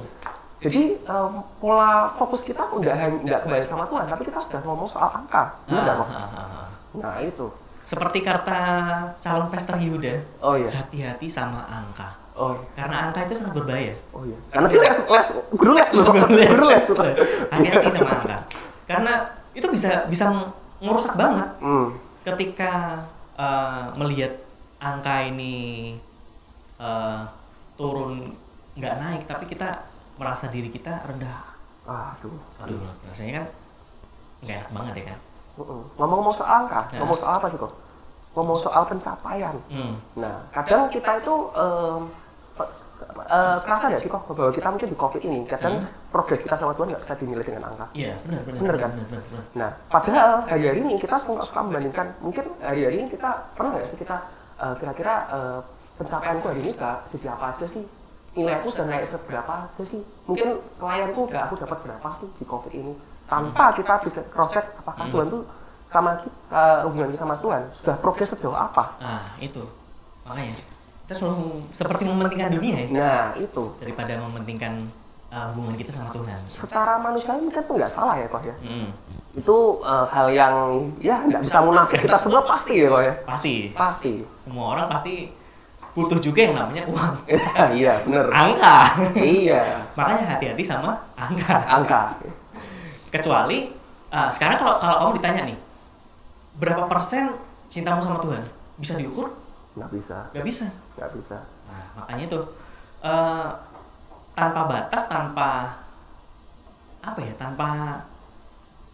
jadi 0.58 0.82
eh, 0.96 1.28
pola 1.60 1.92
fokus 2.16 2.40
kita 2.42 2.72
udah 2.72 2.96
nggak 3.20 3.40
kembali 3.44 3.62
sama 3.62 3.84
Tuhan 3.86 4.08
tapi 4.08 4.24
kita 4.24 4.40
sudah 4.40 4.60
ngomong 4.64 4.88
soal 4.88 5.12
angka 5.14 5.44
benar 5.66 5.84
ah, 5.84 5.96
Kok? 5.98 6.08
ah, 6.08 6.24
ah, 6.24 6.46
ah. 6.56 6.68
nah 6.96 7.16
itu 7.20 7.48
Seperti 7.86 8.18
kata 8.20 8.58
calon 9.20 9.46
pester 9.46 9.78
Yehuda, 9.78 10.18
oh 10.42 10.58
iya 10.58 10.74
hati-hati 10.74 11.30
sama 11.30 11.62
angka. 11.68 12.18
oh 12.34 12.58
Karena 12.74 13.06
angka 13.06 13.30
itu 13.30 13.38
sangat 13.38 13.54
berbahaya. 13.54 13.94
Oh 14.10 14.26
iya. 14.26 14.34
Karena 14.50 14.74
les, 14.74 14.82
les, 15.06 15.26
guru 15.54 15.72
les 15.72 15.90
loh. 15.94 16.06
Guru 16.10 16.66
les. 16.66 16.82
Hati-hati 17.46 17.88
sama 17.94 18.10
angka. 18.10 18.38
Karena 18.86 19.14
itu 19.52 19.66
bisa 19.68 20.06
bisa 20.06 20.30
merusak 20.78 21.16
banget 21.16 21.48
Hmm. 21.60 21.96
ketika 22.24 23.02
eh, 23.36 23.86
melihat 23.96 24.32
angka 24.78 25.26
ini 25.26 25.96
eh, 26.78 27.22
turun 27.76 28.32
nggak 28.76 28.96
naik, 28.98 29.22
tapi 29.26 29.46
kita 29.46 29.84
merasa 30.16 30.48
diri 30.48 30.68
kita 30.68 31.04
rendah. 31.04 31.56
Aduh. 31.86 32.36
Aduh, 32.60 32.80
rasanya 33.06 33.40
kan 33.40 33.46
nggak 34.42 34.56
enak 34.58 34.72
banget 34.72 34.94
ya 34.96 35.06
kan. 35.12 35.20
Mm-mm. 35.56 35.82
Ngomong-ngomong 35.96 36.36
soal 36.36 36.52
angka, 36.64 36.82
Ya. 36.92 37.00
ngomong 37.00 37.16
soal 37.16 37.34
apa 37.40 37.48
sih 37.48 37.56
kok? 37.56 37.72
Ngomong 38.36 38.58
soal 38.58 38.84
pencapaian. 38.84 39.56
Hmm. 39.72 39.96
Nah, 40.20 40.44
kadang 40.52 40.92
kita 40.92 41.24
itu 41.24 41.36
em, 41.56 42.02
pe- 42.96 43.28
eh, 43.28 43.58
kerasa 43.62 43.84
nggak 43.88 44.02
sih 44.02 44.10
kok 44.10 44.22
bahwa 44.28 44.52
kita 44.52 44.68
mungkin 44.70 44.90
di 44.90 44.98
covid 44.98 45.22
ini 45.22 45.38
kadang 45.46 45.76
progres 46.10 46.40
kita 46.40 46.56
sama 46.56 46.72
Tuhan 46.74 46.88
nggak 46.96 47.02
bisa 47.04 47.14
dinilai 47.16 47.44
dengan 47.44 47.64
angka 47.68 47.86
Iya, 47.92 48.14
benar 48.24 48.42
benar. 48.44 48.60
Bener 48.64 48.76
kan? 48.78 48.92
Benar, 48.92 49.06
benar, 49.08 49.24
benar. 49.28 49.44
Nah, 49.54 49.70
padahal 49.88 50.30
hari-hari 50.48 50.80
ini 50.80 50.94
kita 50.96 51.16
suka, 51.18 51.42
suka 51.44 51.60
membandingkan, 51.62 52.08
mungkin 52.20 52.46
hari-hari 52.60 52.96
ini 53.00 53.08
kita 53.10 53.30
pernah 53.54 53.70
nggak 53.74 53.86
sih 53.86 53.98
kita 53.98 54.18
eh, 54.56 54.74
kira-kira 54.80 55.14
eh, 55.28 55.60
pencapaianku 55.96 56.46
hari 56.46 56.60
ini 56.60 56.72
gak 56.74 56.98
jadi 57.10 57.26
apa 57.32 57.46
aja 57.52 57.66
sih? 57.66 57.84
Nilaiku 58.36 58.68
sudah 58.68 58.84
naik 58.86 59.08
seberapa 59.08 59.54
aja 59.64 59.80
sih? 59.80 60.04
Mungkin 60.28 60.48
klien 60.76 61.10
udah 61.10 61.42
aku 61.48 61.56
dapat 61.56 61.78
berapa 61.82 62.08
sih 62.20 62.28
di 62.36 62.44
COVID 62.44 62.74
ini? 62.74 62.92
Tanpa 63.26 63.72
kita 63.72 64.04
bisa 64.04 64.20
cross 64.28 64.52
check 64.52 64.68
apakah 64.76 65.08
Tuhan 65.08 65.28
tuh 65.32 65.48
sama 65.88 66.20
kita, 66.20 66.64
hubungan 66.84 67.10
kita 67.10 67.24
sama 67.24 67.36
Tuhan 67.40 67.62
sudah 67.80 67.96
progres 67.98 68.28
sejauh 68.28 68.52
apa? 68.54 68.92
Nah, 69.00 69.24
itu. 69.40 69.64
Makanya 70.28 70.52
kita 71.06 71.14
selalu 71.16 71.62
seperti 71.70 72.04
mementingkan 72.04 72.50
dunia 72.52 72.76
ya 72.76 72.88
Nah, 72.92 73.26
itu. 73.38 73.64
daripada 73.78 74.18
mementingkan 74.18 74.90
uh, 75.30 75.54
hubungan 75.54 75.78
kita 75.78 75.94
sama 75.94 76.10
Tuhan. 76.10 76.40
Secara 76.50 76.98
manusiawi 76.98 77.46
tuh 77.50 77.62
nggak 77.62 77.92
salah 77.92 78.18
ya 78.18 78.26
kok 78.26 78.42
ya. 78.42 78.56
Hmm, 78.60 78.90
Itu 79.36 79.58
eh, 79.84 80.06
hal 80.10 80.28
yang 80.32 80.56
ya 80.98 81.22
nggak 81.22 81.44
bisa 81.44 81.62
munafik 81.62 82.02
kita 82.02 82.16
semua 82.16 82.42
pasti 82.42 82.82
ya 82.82 82.88
kok 82.90 83.04
ya. 83.04 83.14
pasti. 83.22 83.56
Pasti. 83.70 84.14
Semua 84.40 84.66
orang 84.74 84.88
pasti 84.90 85.30
butuh 85.94 86.18
juga 86.18 86.40
yang 86.42 86.56
namanya 86.58 86.84
uang. 86.90 87.14
iya, 87.80 88.02
bener. 88.02 88.26
Angka. 88.34 88.78
iya. 89.16 89.86
Makanya 89.94 90.26
hati-hati 90.36 90.64
sama 90.64 90.98
angka. 91.16 91.56
Angka. 91.70 92.02
Kecuali 93.12 93.70
uh, 94.10 94.30
sekarang 94.34 94.58
kalau 94.58 94.76
kalau 94.76 94.96
kamu 95.00 95.12
ditanya 95.20 95.42
nih, 95.54 95.58
berapa 96.58 96.84
persen 96.90 97.32
cintamu 97.70 98.02
sama 98.02 98.20
Tuhan? 98.20 98.44
Bisa 98.76 98.98
diukur? 98.98 99.32
Nggak 99.76 99.92
bisa. 99.92 100.18
Gak 100.32 100.46
bisa. 100.46 100.66
Nggak 100.96 101.12
bisa. 101.14 101.38
Nah, 101.68 101.84
makanya 102.00 102.24
itu 102.26 102.40
eh, 103.04 103.48
tanpa 104.32 104.62
batas, 104.66 105.04
tanpa 105.06 105.50
apa 107.00 107.20
ya, 107.22 107.34
tanpa 107.36 107.68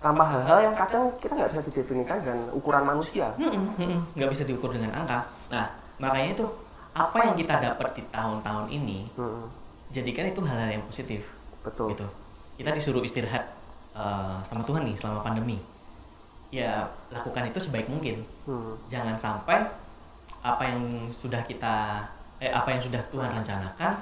Tanpa 0.01 0.25
hal-hal 0.25 0.65
yang 0.65 0.73
kadang 0.73 1.13
kita 1.21 1.29
nggak 1.29 1.50
bisa 1.53 1.61
didefinisikan 1.61 2.17
dengan 2.25 2.50
ukuran 2.57 2.81
manusia. 2.81 3.38
Nggak 4.17 4.29
bisa 4.33 4.50
diukur 4.50 4.73
dengan 4.73 4.97
angka. 4.97 5.29
Nah, 5.53 5.69
makanya 6.01 6.33
itu 6.33 6.45
apa 6.91 7.17
yang 7.21 7.38
kita 7.38 7.61
dapat 7.61 7.93
di 7.93 8.01
tahun-tahun 8.09 8.65
ini, 8.73 9.05
Hmm, 9.13 9.45
jadikan 9.93 10.25
itu 10.25 10.41
hal-hal 10.41 10.73
yang 10.73 10.85
positif. 10.89 11.29
betul. 11.61 11.93
Gitu. 11.93 12.05
Kita 12.57 12.73
disuruh 12.73 13.05
istirahat 13.05 13.45
eh, 13.93 14.38
sama 14.50 14.65
Tuhan 14.65 14.89
nih 14.89 14.97
selama 14.97 15.21
pandemi. 15.21 15.61
Ya 16.50 16.89
lakukan 17.13 17.53
itu 17.53 17.61
sebaik 17.61 17.85
mungkin. 17.85 18.25
Hmm, 18.50 18.73
Jangan 18.89 19.21
sampai 19.21 19.69
apa 20.41 20.63
yang 20.65 20.81
sudah 21.12 21.41
kita, 21.45 22.05
eh 22.38 22.50
apa 22.50 22.67
yang 22.69 22.81
sudah 22.81 23.01
Tuhan 23.07 23.29
rencanakan 23.33 23.93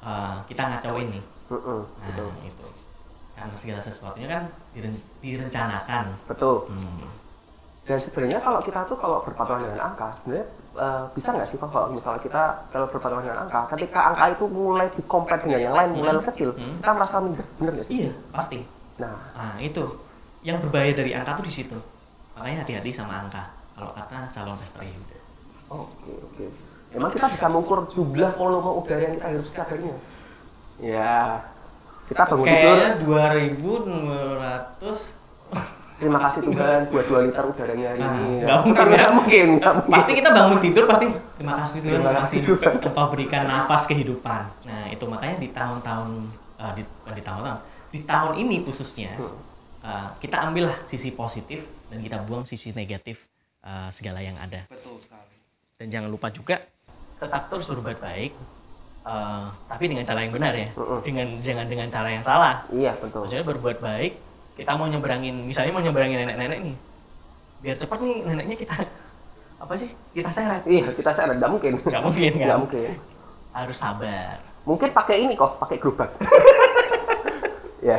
eh, 0.00 0.36
kita 0.46 0.62
ngacauin 0.66 1.08
nih. 1.08 1.24
Nah, 1.50 1.82
betul. 2.06 2.30
itu. 2.44 2.66
Karena 3.34 3.56
segala 3.56 3.80
sesuatunya 3.80 4.28
kan 4.28 4.42
diren- 4.70 5.04
direncanakan. 5.18 6.04
Betul. 6.28 6.68
Hmm. 6.68 7.08
Dan 7.80 7.96
sebenarnya 7.96 8.38
kalau 8.38 8.60
kita 8.60 8.84
tuh 8.86 8.94
kalau 8.94 9.18
berpatokan 9.24 9.64
dengan 9.64 9.80
angka, 9.90 10.12
sebenarnya 10.14 10.46
eh, 10.78 11.02
bisa 11.10 11.26
nggak 11.32 11.46
sih 11.48 11.56
Pak, 11.58 11.68
kalau 11.68 11.86
misalnya 11.90 12.20
kita 12.22 12.42
kalau 12.70 12.86
berpatokan 12.86 13.24
dengan 13.26 13.40
angka, 13.42 13.60
ketika 13.74 14.00
angka 14.12 14.24
itu 14.30 14.44
mulai 14.46 14.86
dikompet 14.94 15.38
dengan 15.42 15.60
yang 15.60 15.74
lain, 15.74 15.90
mulai 15.96 16.14
Hmm. 16.14 16.28
kecil, 16.28 16.50
Hmm. 16.54 16.76
kita 16.78 16.90
merasa 16.94 17.14
minder, 17.18 17.46
bener 17.58 17.72
nggak 17.74 17.86
sih? 17.88 17.94
Iya, 18.04 18.10
pasti. 18.30 18.58
Nah, 19.00 19.16
Nah, 19.34 19.56
itu. 19.58 19.84
Yang 20.40 20.56
berbahaya 20.64 20.92
dari 20.96 21.12
angka 21.12 21.36
tuh 21.36 21.44
di 21.44 21.52
situ. 21.52 21.76
Makanya 22.36 22.64
hati-hati 22.64 22.90
sama 22.92 23.26
angka. 23.26 23.44
Kalau 23.76 23.90
kata 23.92 24.28
calon 24.32 24.56
Yehuda. 24.56 25.16
Oke 25.70 26.12
oke. 26.20 26.44
Emang 26.90 27.08
kita 27.08 27.28
bisa 27.28 27.46
mengukur 27.46 27.86
jumlah 27.88 28.30
volume 28.34 28.70
udara 28.76 29.00
yang 29.00 29.14
kita 29.14 29.28
hirup 29.30 29.46
setiap 29.46 29.68
harinya? 29.68 29.94
Ya, 30.76 31.44
kita 32.06 32.22
bangun 32.26 32.42
tidur, 32.42 32.50
Kayaknya 32.50 32.88
2200 32.98 35.14
terima 36.00 36.18
kasih 36.18 36.40
Tuhan 36.42 36.88
buat 36.88 37.04
2 37.04 37.22
liter 37.22 37.42
udaranya 37.44 37.86
hari 37.86 38.00
Ah, 38.00 38.16
ini. 38.16 38.40
nggak 38.40 38.58
mungkin, 38.64 38.84
Nggak 38.88 39.04
ya. 39.04 39.12
mungkin, 39.12 39.46
nggak 39.60 39.72
mungkin. 39.76 39.92
pasti 39.92 40.10
kita 40.14 40.28
bangun 40.32 40.58
tidur 40.58 40.84
pasti 40.88 41.06
terima 41.36 41.54
kasih 41.60 41.78
Tuhan 41.78 41.94
Terima 41.94 42.12
kasih 42.16 42.38
Tuhan. 42.40 42.72
engkau 42.80 43.06
berikan 43.06 43.42
nafas 43.44 43.82
kehidupan 43.84 44.40
nah 44.64 44.84
itu 44.88 45.04
makanya 45.04 45.36
di 45.36 45.48
tahun-tahun 45.50 46.08
eh, 46.56 46.72
di, 46.72 46.82
bukan 46.88 47.12
di 47.12 47.22
tahun-tahun 47.22 47.58
di 47.90 47.98
tahun 48.02 48.32
ini 48.38 48.56
khususnya 48.64 49.10
Hmm. 49.12 49.34
eh, 49.82 50.08
kita 50.18 50.36
ambillah 50.40 50.74
sisi 50.82 51.12
positif 51.12 51.60
dan 51.86 52.00
kita 52.00 52.16
buang 52.24 52.42
sisi 52.42 52.72
negatif 52.72 53.28
eh, 53.60 53.88
segala 53.90 54.18
yang 54.18 54.34
ada 54.34 54.64
Betul 54.66 54.96
sekali. 54.96 55.36
Dan 55.80 55.88
jangan 55.88 56.12
lupa 56.12 56.28
juga 56.28 56.60
tetap 57.16 57.48
terus 57.48 57.66
berbuat 57.66 57.98
baik 57.98 58.32
eh, 59.02 59.44
tapi 59.64 59.84
dengan 59.86 60.04
cara 60.04 60.20
yang 60.20 60.30
benar 60.30 60.52
ya 60.52 60.68
Mm-mm. 60.70 61.00
dengan 61.00 61.26
jangan 61.40 61.66
dengan 61.66 61.88
cara 61.88 62.08
yang 62.10 62.20
salah 62.20 62.54
Iya, 62.68 62.92
betul. 63.00 63.24
maksudnya 63.24 63.46
berbuat 63.48 63.78
baik 63.80 64.12
kita 64.54 64.76
mau 64.76 64.84
nyeberangin 64.84 65.32
misalnya 65.42 65.72
mau 65.72 65.80
nyeberangin 65.80 66.20
nenek-nenek 66.20 66.60
nih 66.62 66.76
biar 67.60 67.76
cepat 67.76 67.98
nih 67.98 68.16
neneknya 68.22 68.56
kita 68.58 68.74
apa 69.64 69.72
sih 69.74 69.88
kita 70.12 70.28
seret 70.28 70.62
Iya, 70.64 70.92
kita 70.92 71.10
cara 71.10 71.32
nggak 71.32 71.50
mungkin. 71.50 71.72
nggak 71.80 72.02
mungkin 72.02 72.30
kan 72.30 72.44
Nggak 72.44 72.60
mungkin. 72.60 72.90
harus 73.50 73.76
sabar 73.76 74.36
Mungkin 74.60 74.92
pakai 74.92 75.24
ini 75.24 75.32
kok, 75.34 75.56
pakai 75.56 75.80
gerobak. 75.80 76.12
ya. 77.80 77.98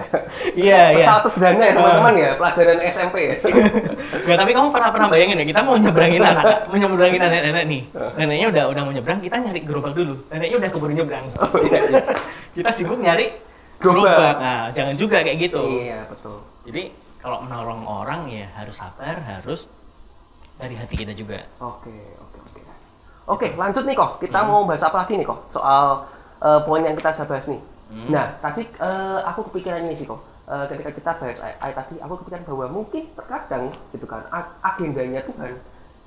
iya 0.53 0.93
Pesawat 0.95 1.23
sederhana 1.27 1.63
ya 1.63 1.73
teman-teman 1.73 2.13
ya, 2.15 2.29
pelajaran 2.37 2.77
SMP 2.85 3.15
ya. 3.25 3.35
Tapi 4.37 4.51
kamu 4.53 4.67
pernah 4.69 4.89
pernah 4.93 5.07
bayangin 5.09 5.41
ya 5.41 5.45
kita 5.47 5.61
mau 5.61 5.75
nyeberangin 5.75 6.21
anak 6.21 6.69
mau 6.69 6.77
nyeberangin 6.77 7.19
nenek-nenek 7.19 7.63
nih 7.65 7.81
neneknya 8.15 8.47
udah 8.53 8.63
udah 8.69 8.81
mau 8.83 8.93
nyebrang 8.93 9.19
kita 9.19 9.35
nyari 9.37 9.59
gerobak 9.61 9.93
dulu 9.93 10.15
neneknya 10.29 10.57
udah 10.61 10.69
keburu 10.69 10.93
nyebrang 10.93 11.25
Oh 11.41 11.49
iya, 11.61 11.79
iya. 11.89 12.01
kita 12.53 12.69
sibuk 12.71 12.97
nyari 12.97 13.33
Gerobak. 13.81 14.37
nah 14.37 14.69
jangan 14.69 14.93
juga 14.93 15.25
kayak 15.25 15.37
gitu 15.41 15.61
Iya, 15.81 16.05
betul. 16.05 16.37
jadi 16.69 16.93
kalau 17.17 17.41
menolong 17.41 17.81
orang 17.85 18.29
ya 18.29 18.45
harus 18.53 18.77
sabar 18.77 19.17
harus 19.17 19.65
dari 20.55 20.77
hati 20.77 20.93
kita 20.95 21.13
juga 21.13 21.41
Oke, 21.57 21.89
oke, 22.21 22.37
oke. 22.37 22.61
Oke, 23.29 23.47
lanjut 23.55 23.85
nih 23.85 23.95
kok. 23.95 24.17
Kita 24.19 24.43
mau 24.43 24.65
bahas 24.65 24.81
apa 24.81 25.05
lagi 25.05 25.13
nih 25.15 25.23
kok? 25.23 25.39
Soal 25.49 26.03
eh, 26.41 26.59
poin 26.61 26.81
yang 26.81 26.93
kita 26.93 27.13
bisa 27.13 27.23
bahas 27.23 27.45
nih. 27.47 27.61
Hmm. 27.91 28.07
Nah, 28.07 28.39
tadi 28.39 28.63
eh, 28.63 29.19
aku 29.27 29.51
kepikiran 29.51 29.83
ini 29.83 29.99
sih 29.99 30.07
kok. 30.07 30.23
Eh, 30.47 30.65
ketika 30.71 30.91
kita 30.95 31.11
bahas 31.19 31.39
ay- 31.43 31.59
ayat 31.59 31.75
tadi, 31.83 31.99
aku 31.99 32.13
kepikiran 32.23 32.43
bahwa 32.47 32.65
mungkin 32.71 33.03
terkadang 33.13 33.75
gitu 33.91 34.07
kan 34.07 34.23
ag- 34.31 34.55
agendanya 34.63 35.21
Tuhan 35.27 35.59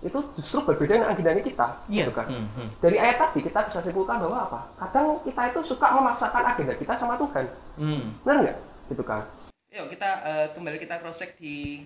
itu 0.04 0.18
justru 0.36 0.60
berbeda 0.64 1.00
dengan 1.00 1.08
agendanya 1.12 1.40
kita, 1.40 1.66
Iya. 1.88 2.08
gitu 2.08 2.12
kan. 2.12 2.26
Hmm, 2.28 2.44
hmm. 2.56 2.68
Dari 2.80 2.96
ayat 3.00 3.16
tadi 3.20 3.40
kita 3.40 3.60
bisa 3.68 3.80
simpulkan 3.80 4.20
bahwa 4.20 4.36
apa? 4.44 4.60
Kadang 4.80 5.16
kita 5.24 5.42
itu 5.48 5.60
suka 5.64 5.86
memaksakan 5.92 6.44
agenda 6.44 6.74
kita 6.76 6.92
sama 6.96 7.16
Tuhan, 7.16 7.44
Hmm. 7.80 8.12
benar 8.20 8.36
nggak? 8.44 8.58
Gitu 8.92 9.04
kan? 9.04 9.22
Yuk 9.72 9.86
kita 9.92 10.10
eh, 10.24 10.46
kembali 10.52 10.76
kita 10.76 11.00
cross 11.00 11.20
check 11.20 11.36
di 11.36 11.84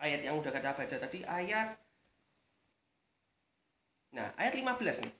ayat 0.00 0.20
yang 0.24 0.36
udah 0.40 0.52
kita 0.52 0.76
baca 0.76 0.96
tadi, 0.96 1.18
ayat 1.24 1.76
Nah, 4.14 4.30
ayat 4.38 4.54
15 4.54 5.02
nih. 5.02 5.10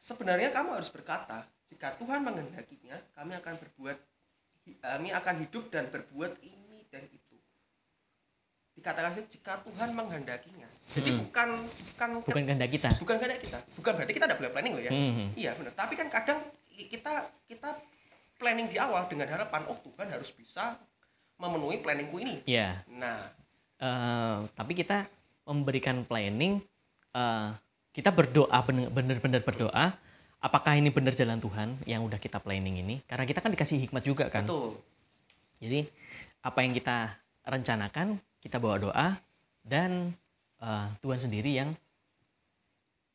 Sebenarnya 0.00 0.48
kamu 0.48 0.72
harus 0.80 0.88
berkata, 0.88 1.44
jika 1.68 1.94
Tuhan 2.00 2.24
menghendakinya, 2.24 2.96
kami 3.14 3.32
akan 3.36 3.54
berbuat 3.60 3.98
kami 4.68 5.08
akan 5.16 5.34
hidup 5.48 5.72
dan 5.72 5.88
berbuat 5.88 6.44
ini 6.44 6.84
dan 6.92 7.08
itu. 7.08 7.36
Dikatakan 8.76 9.16
sih, 9.16 9.24
jika 9.38 9.64
Tuhan 9.64 9.96
menghendakinya. 9.96 10.68
Jadi 10.92 11.08
Hmm. 11.12 11.20
bukan 11.24 11.48
bukan 11.92 12.08
bukan 12.24 12.44
kehendak 12.48 12.70
kita 12.72 12.90
bukan 13.00 13.16
kehendak 13.16 13.40
kita. 13.44 13.58
Bukan 13.76 13.92
berarti 13.96 14.12
kita 14.12 14.24
tidak 14.28 14.38
boleh 14.40 14.52
planning 14.52 14.72
loh 14.76 14.84
ya. 14.84 14.92
Hmm. 14.92 15.28
Iya 15.36 15.50
benar. 15.56 15.72
Tapi 15.76 15.94
kan 15.96 16.08
kadang 16.08 16.38
kita 16.68 17.12
kita 17.48 17.68
planning 18.38 18.68
di 18.70 18.76
awal 18.78 19.04
dengan 19.10 19.28
harapan 19.28 19.66
oh 19.68 19.76
Tuhan 19.82 20.08
harus 20.14 20.30
bisa 20.32 20.78
memenuhi 21.36 21.80
planningku 21.80 22.16
ini. 22.20 22.44
ya 22.44 22.80
Nah, 22.88 23.18
Eh, 23.78 24.38
tapi 24.58 24.74
kita 24.74 25.06
memberikan 25.46 26.02
planning 26.02 26.58
eh, 27.14 27.48
kita 27.94 28.10
berdoa 28.10 28.58
bener-bener 28.66 29.38
berdoa 29.38 29.94
apakah 30.38 30.78
ini 30.78 30.90
benar 30.94 31.14
jalan 31.14 31.42
Tuhan 31.42 31.82
yang 31.84 32.06
udah 32.06 32.18
kita 32.20 32.38
planning 32.38 32.82
ini 32.82 33.02
karena 33.06 33.24
kita 33.26 33.42
kan 33.42 33.50
dikasih 33.50 33.82
hikmat 33.88 34.02
juga 34.06 34.30
kan 34.30 34.46
betul. 34.46 34.78
jadi 35.58 35.86
apa 36.46 36.58
yang 36.62 36.72
kita 36.74 37.18
rencanakan 37.42 38.22
kita 38.38 38.62
bawa 38.62 38.76
doa 38.78 39.08
dan 39.66 40.14
eh, 40.62 40.86
Tuhan 41.02 41.18
sendiri 41.18 41.50
yang 41.58 41.74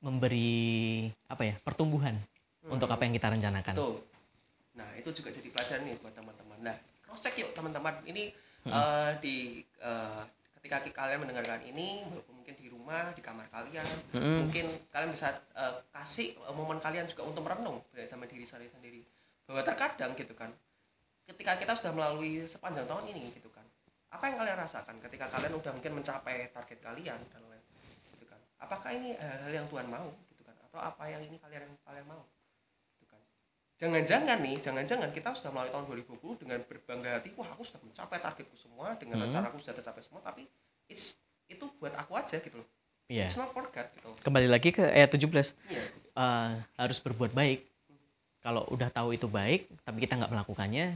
memberi 0.04 1.08
apa 1.32 1.48
ya 1.48 1.56
pertumbuhan 1.64 2.20
untuk 2.68 2.92
apa 2.92 3.08
yang 3.08 3.16
kita 3.16 3.32
rencanakan 3.32 3.76
Betul. 3.76 3.96
Nah, 4.74 4.90
itu 4.98 5.10
juga 5.14 5.30
jadi 5.30 5.48
pelajaran 5.54 5.86
nih 5.86 5.96
buat 6.02 6.14
teman-teman. 6.18 6.58
Nah, 6.66 6.76
cross 7.06 7.22
check 7.22 7.38
yuk 7.38 7.54
teman-teman. 7.54 7.94
Ini 8.10 8.34
eh, 8.68 9.12
di 9.22 9.62
eh, 9.62 10.22
ketika 10.64 10.80
kalian 10.96 11.28
mendengarkan 11.28 11.60
ini, 11.68 12.08
mungkin 12.32 12.56
di 12.56 12.72
rumah, 12.72 13.12
di 13.12 13.20
kamar 13.20 13.52
kalian, 13.52 13.84
Mm-mm. 14.16 14.48
mungkin 14.48 14.72
kalian 14.96 15.12
bisa 15.12 15.36
eh, 15.60 15.76
kasih 15.92 16.40
eh, 16.40 16.56
momen 16.56 16.80
kalian 16.80 17.04
juga 17.04 17.28
untuk 17.28 17.44
merenung 17.44 17.84
sama 18.08 18.24
diri 18.32 18.48
sendiri 18.48 18.72
sendiri. 18.72 19.02
Bahwa 19.44 19.60
terkadang 19.60 20.16
gitu 20.16 20.32
kan, 20.32 20.56
ketika 21.28 21.60
kita 21.60 21.76
sudah 21.76 21.92
melalui 21.92 22.48
sepanjang 22.48 22.88
tahun 22.88 23.12
ini 23.12 23.36
gitu 23.36 23.52
kan, 23.52 23.68
apa 24.16 24.24
yang 24.32 24.40
kalian 24.40 24.58
rasakan 24.64 24.96
ketika 25.04 25.28
kalian 25.28 25.52
udah 25.52 25.72
mungkin 25.76 26.00
mencapai 26.00 26.48
target 26.56 26.80
kalian 26.80 27.20
dan 27.28 27.44
lain 27.52 27.64
gitu 28.16 28.24
kan? 28.32 28.40
Apakah 28.64 28.96
ini 28.96 29.20
hal-hal 29.20 29.52
yang 29.52 29.68
Tuhan 29.68 29.92
mau 29.92 30.16
gitu 30.32 30.48
kan? 30.48 30.56
Atau 30.72 30.80
apa 30.80 31.04
yang 31.12 31.28
ini 31.28 31.36
kalian 31.44 31.68
kalian 31.84 32.08
mau? 32.08 32.24
Jangan-jangan 33.84 34.40
nih 34.40 34.56
jangan-jangan 34.58 35.10
kita 35.12 35.36
sudah 35.36 35.52
melalui 35.52 35.70
tahun 35.70 35.86
2020 36.08 36.40
dengan 36.40 36.60
berbangga 36.64 37.20
hati 37.20 37.36
wah 37.36 37.52
aku 37.52 37.68
sudah 37.68 37.84
mencapai 37.84 38.16
targetku 38.18 38.56
semua 38.56 38.96
dengan 38.96 39.20
Hmm. 39.20 39.28
rencanaku 39.28 39.60
sudah 39.60 39.76
tercapai 39.76 40.00
semua 40.00 40.24
tapi 40.24 40.48
it's 40.88 41.20
itu 41.46 41.68
buat 41.78 41.92
aku 41.94 42.16
aja 42.16 42.40
gitu 42.40 42.56
loh 42.56 42.68
Iya. 43.06 43.28
it's 43.28 43.36
not 43.36 43.52
for 43.52 43.68
God 43.68 43.88
gitu 43.92 44.08
Kembali 44.24 44.48
lagi 44.48 44.72
ke 44.72 44.80
ayat 44.82 45.12
17. 45.12 45.52
iya 45.68 45.84
Eh, 46.14 46.52
harus 46.78 47.02
berbuat 47.02 47.34
baik. 47.34 47.66
Kalau 48.40 48.70
udah 48.70 48.88
tahu 48.88 49.12
itu 49.12 49.26
baik, 49.26 49.66
tapi 49.82 49.98
kita 49.98 50.14
nggak 50.14 50.30
melakukannya, 50.30 50.94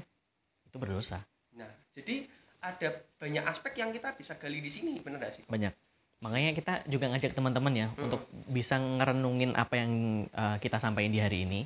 itu 0.63 0.77
berdosa. 0.77 1.19
nah 1.51 1.65
jadi 1.89 2.29
ada 2.59 2.89
banyak 3.17 3.41
aspek 3.43 3.73
yang 3.75 3.89
kita 3.89 4.13
bisa 4.13 4.35
gali 4.35 4.61
di 4.61 4.69
sini 4.69 4.95
bener 4.97 5.17
gak 5.19 5.33
sih 5.33 5.43
Banyak. 5.43 5.73
Makanya 6.19 6.53
kita 6.53 6.73
juga 6.85 7.09
ngajak 7.09 7.33
teman-teman 7.33 7.73
ya 7.75 7.87
Hmm. 7.89 8.05
untuk 8.05 8.21
bisa 8.47 8.77
ngerenungin 8.77 9.51
apa 9.53 9.73
yang 9.75 9.91
eh, 10.27 10.57
kita 10.57 10.77
sampaikan 10.77 11.09
di 11.09 11.19
hari 11.19 11.43
ini 11.43 11.65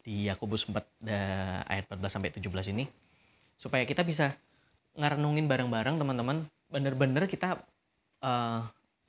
di 0.00 0.28
Yakobus 0.28 0.66
4 0.68 0.76
da- 1.00 1.62
ayat 1.68 1.84
14 1.88 2.08
sampai 2.08 2.30
17 2.32 2.72
ini 2.72 2.84
supaya 3.60 3.84
kita 3.84 4.00
bisa 4.00 4.32
ngerenungin 4.96 5.46
bareng-bareng 5.46 6.00
teman-teman 6.00 6.48
bener-bener 6.72 7.28
kita 7.28 7.60
eh, 8.24 8.60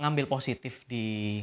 ngambil 0.01 0.25
positif 0.27 0.81
di 0.89 1.39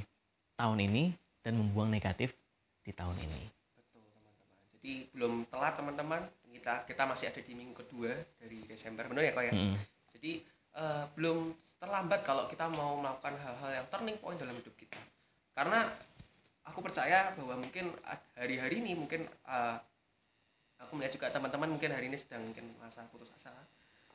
tahun 0.59 0.83
ini 0.91 1.15
dan 1.47 1.55
membuang 1.55 1.89
negatif 1.89 2.35
di 2.83 2.91
tahun 2.91 3.15
ini. 3.15 3.41
Betul 3.79 4.03
teman-teman. 4.03 4.45
Jadi 4.75 4.93
belum 5.15 5.33
telat 5.49 5.75
teman-teman. 5.79 6.23
Kita 6.59 6.83
kita 6.91 7.03
masih 7.07 7.31
ada 7.31 7.39
di 7.39 7.55
minggu 7.55 7.87
kedua 7.87 8.11
dari 8.43 8.59
Desember, 8.67 9.07
benar 9.07 9.23
ya 9.23 9.33
kok 9.33 9.45
ya. 9.47 9.53
Mm-mm. 9.55 9.79
Jadi 10.19 10.33
eh, 10.75 11.05
belum 11.15 11.55
terlambat 11.79 12.21
kalau 12.27 12.51
kita 12.51 12.67
mau 12.67 12.99
melakukan 12.99 13.39
hal-hal 13.39 13.71
yang 13.79 13.87
turning 13.87 14.19
point 14.19 14.37
dalam 14.37 14.53
hidup 14.59 14.75
kita. 14.75 14.99
Karena 15.55 15.87
aku 16.69 16.81
percaya 16.81 17.33
bahwa 17.33 17.59
mungkin 17.59 17.91
ad- 18.05 18.29
hari-hari 18.35 18.81
ini 18.81 18.93
mungkin 18.95 19.25
eh, 19.27 19.77
aku 20.79 20.95
melihat 20.95 21.13
juga 21.15 21.27
teman-teman 21.29 21.69
mungkin 21.69 21.91
hari 21.91 22.07
ini 22.07 22.17
sedang 22.17 22.45
mungkin 22.45 22.71
masa 22.79 23.03
putus 23.09 23.29
asa. 23.35 23.51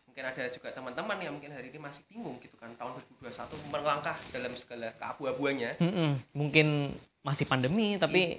Mungkin 0.03 0.23
ada 0.23 0.45
juga 0.47 0.69
teman-teman 0.69 1.17
yang 1.17 1.33
mungkin 1.33 1.49
hari 1.51 1.73
ini 1.73 1.79
masih 1.81 2.05
bingung 2.05 2.37
gitu 2.37 2.53
kan 2.55 2.69
tahun 2.77 3.01
2021 3.17 3.73
melangkah 3.73 4.13
dalam 4.29 4.53
segala 4.53 4.93
keabu-abuannya 4.93 5.81
Mm-mm. 5.81 6.11
Mungkin 6.37 6.93
masih 7.25 7.49
pandemi 7.49 7.97
tapi 7.97 8.37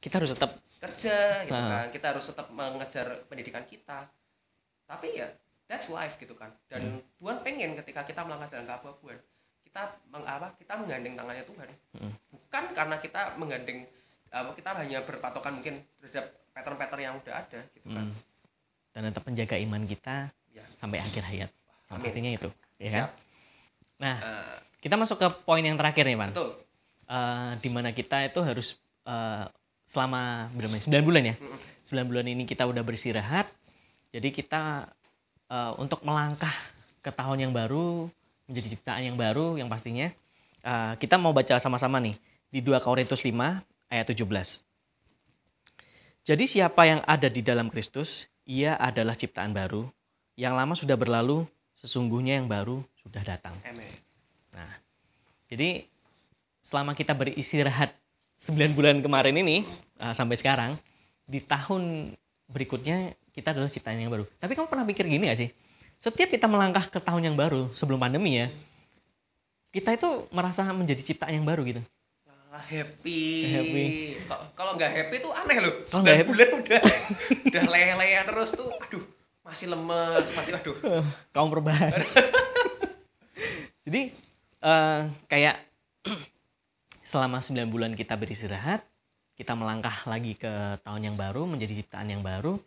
kita 0.00 0.16
harus 0.16 0.32
tetap 0.32 0.56
kerja 0.80 1.44
gitu 1.44 1.52
Nah. 1.54 1.68
kan 1.68 1.86
kita 1.92 2.06
harus 2.16 2.24
tetap 2.26 2.48
mengejar 2.50 3.22
pendidikan 3.28 3.62
kita 3.68 4.08
tapi 4.82 5.14
ya 5.14 5.28
that's 5.68 5.86
life 5.88 6.16
gitu 6.16 6.34
kan 6.34 6.50
dan 6.66 6.98
Tuhan 7.20 7.38
pengen 7.44 7.76
ketika 7.78 8.02
kita 8.02 8.24
melangkah 8.24 8.48
dalam 8.50 8.66
keabu-abuan 8.66 9.18
kita 9.72 9.82
meng, 10.06 10.20
apa 10.22 10.52
kita 10.54 10.72
menggandeng 10.76 11.14
tangannya 11.16 11.44
Tuhan 11.44 11.68
Mm. 11.92 12.12
bukan 12.28 12.64
karena 12.72 12.96
kita 12.98 13.20
menggandeng 13.36 13.78
apa 14.28 14.52
kita 14.52 14.70
hanya 14.76 15.00
berpatokan 15.00 15.52
mungkin 15.56 15.80
terhadap 15.96 16.24
pattern-pattern 16.52 17.00
yang 17.00 17.14
udah 17.16 17.34
ada 17.34 17.60
gitu 17.72 17.86
kan 17.86 18.04
mm, 18.04 18.16
dan 18.92 19.00
tetap 19.08 19.24
menjaga 19.24 19.56
iman 19.58 19.82
kita 19.84 20.28
ya 20.48 20.64
sampai 20.76 21.00
akhir 21.00 21.24
hayat. 21.24 21.50
Amin. 21.88 22.04
pastinya 22.04 22.28
itu, 22.28 22.48
ya 22.76 22.88
kan? 22.92 23.04
Nah, 23.96 24.16
Eh, 24.18 24.56
kita 24.80 24.96
masuk 24.96 25.16
ke 25.16 25.28
poin 25.44 25.60
yang 25.60 25.76
terakhir 25.76 26.04
nih, 26.04 26.16
Pan. 26.16 26.32
betul 26.32 26.50
Eh, 27.04 27.50
di 27.60 27.68
mana 27.68 27.92
kita 27.92 28.24
itu 28.24 28.40
harus 28.40 28.76
eh, 29.04 29.44
selama 29.84 30.48
berapa? 30.52 30.72
nih? 30.72 30.84
9 30.84 31.04
bulan 31.04 31.22
ya. 31.28 31.34
9 31.84 32.08
bulan 32.08 32.24
ini 32.24 32.44
kita 32.44 32.64
udah 32.64 32.80
beristirahat. 32.80 33.48
Jadi 34.08 34.28
kita 34.28 34.88
eh, 35.48 35.72
untuk 35.76 36.00
melangkah 36.04 36.52
ke 37.00 37.08
tahun 37.08 37.44
yang 37.44 37.52
baru, 37.52 38.08
menjadi 38.46 38.76
ciptaan 38.76 39.02
yang 39.06 39.16
baru 39.18 39.58
yang 39.58 39.68
pastinya 39.70 40.10
eh, 40.62 40.92
kita 40.98 41.18
mau 41.18 41.34
baca 41.34 41.58
sama-sama 41.58 41.98
nih 41.98 42.16
di 42.52 42.60
2 42.60 42.78
Korintus 42.84 43.24
5 43.24 43.32
ayat 43.92 44.06
17. 44.08 44.24
Jadi 46.22 46.44
siapa 46.46 46.86
yang 46.86 47.00
ada 47.02 47.26
di 47.26 47.42
dalam 47.42 47.66
Kristus, 47.66 48.30
ia 48.46 48.78
adalah 48.78 49.18
ciptaan 49.18 49.50
baru. 49.50 49.90
Yang 50.38 50.54
lama 50.54 50.74
sudah 50.78 50.94
berlalu, 50.94 51.42
sesungguhnya 51.82 52.38
yang 52.38 52.46
baru 52.46 52.78
sudah 53.02 53.26
datang. 53.26 53.58
amin 53.66 53.90
Nah, 54.54 54.70
jadi 55.50 55.88
selama 56.62 56.94
kita 56.94 57.16
beristirahat 57.16 57.96
9 58.38 58.76
bulan 58.76 59.02
kemarin 59.02 59.34
ini 59.34 59.66
uh, 59.98 60.14
sampai 60.14 60.38
sekarang, 60.38 60.78
di 61.26 61.42
tahun 61.42 62.14
berikutnya 62.46 63.16
kita 63.32 63.56
adalah 63.56 63.72
ciptaan 63.72 63.98
yang 63.98 64.12
baru. 64.12 64.28
Tapi 64.38 64.52
kamu 64.54 64.68
pernah 64.68 64.86
pikir 64.86 65.08
gini 65.08 65.26
gak 65.26 65.40
sih? 65.40 65.50
Setiap 66.02 66.34
kita 66.34 66.50
melangkah 66.50 66.82
ke 66.82 66.98
tahun 66.98 67.30
yang 67.30 67.38
baru 67.38 67.70
sebelum 67.78 68.02
pandemi 68.02 68.42
ya, 68.42 68.50
kita 69.70 69.94
itu 69.94 70.26
merasa 70.34 70.66
menjadi 70.74 70.98
ciptaan 70.98 71.38
yang 71.38 71.46
baru 71.46 71.62
gitu. 71.62 71.78
Happy. 72.50 73.22
Happy. 73.54 73.84
Kalau 74.58 74.74
nggak 74.74 74.90
happy 74.90 75.16
tuh 75.22 75.30
aneh 75.30 75.62
loh. 75.62 75.86
Kalau 75.86 76.02
9 76.02 76.04
nggak 76.04 76.18
happy- 76.18 76.30
bulan 76.34 76.48
udah 76.58 76.80
udah 77.54 77.64
lele 77.70 78.08
terus 78.26 78.50
tuh. 78.50 78.70
Aduh, 78.82 79.04
masih 79.46 79.66
lemes, 79.70 80.26
masih 80.34 80.52
aduh. 80.58 80.76
Kamu 81.30 81.46
perubahan. 81.54 81.90
Jadi 83.86 84.10
eh, 84.58 85.00
kayak 85.30 85.56
selama 87.14 87.38
9 87.38 87.62
bulan 87.70 87.94
kita 87.94 88.18
beristirahat, 88.18 88.82
kita 89.38 89.54
melangkah 89.54 90.02
lagi 90.10 90.34
ke 90.34 90.82
tahun 90.82 91.14
yang 91.14 91.16
baru, 91.16 91.46
menjadi 91.46 91.78
ciptaan 91.78 92.10
yang 92.10 92.26
baru. 92.26 92.58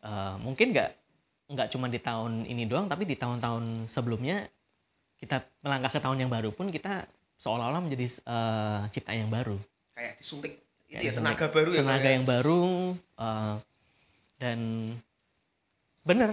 eh, 0.00 0.34
mungkin 0.40 0.72
nggak 0.72 0.99
nggak 1.50 1.68
cuma 1.74 1.90
di 1.90 1.98
tahun 1.98 2.46
ini 2.46 2.64
doang, 2.70 2.86
tapi 2.86 3.02
di 3.02 3.18
tahun-tahun 3.18 3.90
sebelumnya 3.90 4.46
kita 5.18 5.42
melangkah 5.60 5.90
ke 5.90 6.00
tahun 6.00 6.24
yang 6.24 6.30
baru 6.30 6.54
pun 6.54 6.70
kita 6.70 7.04
seolah-olah 7.42 7.82
menjadi 7.82 8.06
eh, 8.06 8.80
ciptaan 8.94 9.26
yang 9.26 9.32
baru. 9.32 9.58
Kayak 9.98 10.14
disuntik. 10.22 10.62
Itu 10.86 10.98
Kayak 10.98 11.02
ya 11.06 11.12
tenaga 11.18 11.46
baru 11.50 11.70
ya. 11.74 11.78
Tenaga 11.82 12.00
Kak, 12.02 12.06
ya? 12.06 12.14
yang 12.14 12.26
baru 12.26 12.62
eh, 12.96 13.54
dan 14.40 14.58
bener 16.06 16.30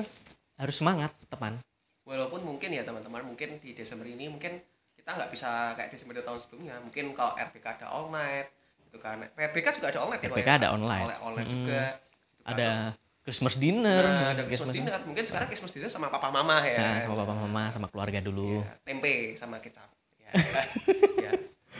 harus 0.55 0.75
semangat 0.77 1.11
teman. 1.27 1.59
Walaupun 2.07 2.41
mungkin 2.45 2.71
ya 2.71 2.87
teman-teman, 2.87 3.25
mungkin 3.27 3.59
di 3.59 3.75
Desember 3.75 4.07
ini 4.07 4.31
mungkin 4.31 4.61
kita 4.95 5.09
nggak 5.17 5.29
bisa 5.33 5.75
kayak 5.75 5.91
Desember 5.91 6.15
tahun 6.21 6.39
sebelumnya. 6.45 6.75
Mungkin 6.79 7.11
kalau 7.17 7.35
RBK 7.35 7.65
ada 7.81 7.87
all 7.89 8.07
night 8.13 8.47
gitu 8.87 8.97
kan. 9.01 9.19
PBK 9.35 9.81
juga 9.81 9.91
ada 9.91 9.99
all 10.05 10.09
night 10.13 10.23
ya. 10.23 10.29
Kak, 10.31 10.37
RBK 10.39 10.47
ya? 10.47 10.55
ada 10.61 10.67
online. 10.71 11.05
All 11.19 11.33
night 11.35 11.49
Mm-mm. 11.49 11.65
juga. 11.65 11.83
gitu 12.47 12.63
kan. 12.63 13.06
Christmas 13.27 13.59
dinner, 13.59 14.01
Nah, 14.01 14.31
ada 14.31 14.43
Christmas 14.47 14.71
dinner. 14.71 15.03
Mungkin 15.03 15.27
sekarang 15.27 15.51
Christmas 15.51 15.75
dinner 15.75 15.91
sama 15.91 16.07
papa 16.07 16.31
mama 16.31 16.63
ya. 16.63 16.79
Nah, 16.79 17.03
sama 17.03 17.19
papa 17.19 17.35
mama, 17.35 17.67
sama 17.69 17.91
keluarga 17.91 18.23
dulu. 18.23 18.63
Ya, 18.63 18.71
tempe 18.87 19.35
sama 19.35 19.59
kecap. 19.59 19.83
Ya. 20.15 20.31
ya. 21.27 21.31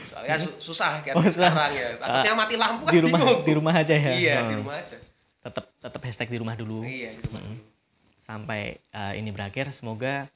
Soalnya 0.04 0.36
su- 0.38 0.60
susah 0.60 1.00
kan 1.00 1.16
Oh, 1.16 1.24
sekarang 1.24 1.72
ya. 1.72 1.96
Takutnya 1.96 2.32
mati 2.36 2.54
lampu 2.54 2.84
kan 2.84 2.92
Di 2.92 3.00
rumah, 3.00 3.18
bingung. 3.18 3.40
di 3.42 3.52
rumah 3.56 3.74
aja 3.74 3.94
ya. 3.96 4.12
Iya, 4.12 4.36
Oh. 4.38 4.48
di 4.52 4.54
rumah 4.60 4.74
aja. 4.76 4.96
Tetap 5.40 5.64
tetap 5.74 6.00
hashtag 6.04 6.28
di 6.28 6.38
rumah 6.38 6.52
dulu 6.52 6.84
Iya, 6.84 7.16
di 7.16 7.22
rumah. 7.24 7.40
dulu. 7.40 7.56
sampai 8.20 8.76
uh, 8.92 9.16
ini 9.16 9.32
berakhir. 9.32 9.72
Semoga 9.72 10.28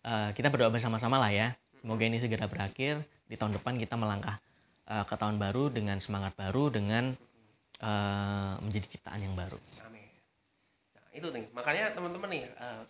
uh, 0.00 0.32
kita 0.32 0.48
berdoa 0.48 0.72
bersama-sama 0.72 1.20
lah 1.20 1.28
ya. 1.28 1.52
Semoga 1.76 2.08
ini 2.08 2.16
segera 2.16 2.48
berakhir. 2.48 3.04
Di 3.28 3.36
tahun 3.36 3.52
depan 3.54 3.76
kita 3.76 3.94
melangkah 3.94 4.40
uh, 4.88 5.04
ke 5.04 5.12
tahun 5.14 5.36
baru 5.36 5.68
dengan 5.68 6.00
semangat 6.00 6.32
baru, 6.34 6.72
dengan 6.72 7.12
uh, 7.84 8.56
menjadi 8.58 8.96
ciptaan 8.96 9.20
yang 9.20 9.36
baru. 9.36 9.60
Amin. 9.84 9.93
Itu 11.14 11.30
nih. 11.30 11.46
Makanya 11.54 11.94
teman-teman 11.94 12.26
nih, 12.26 12.42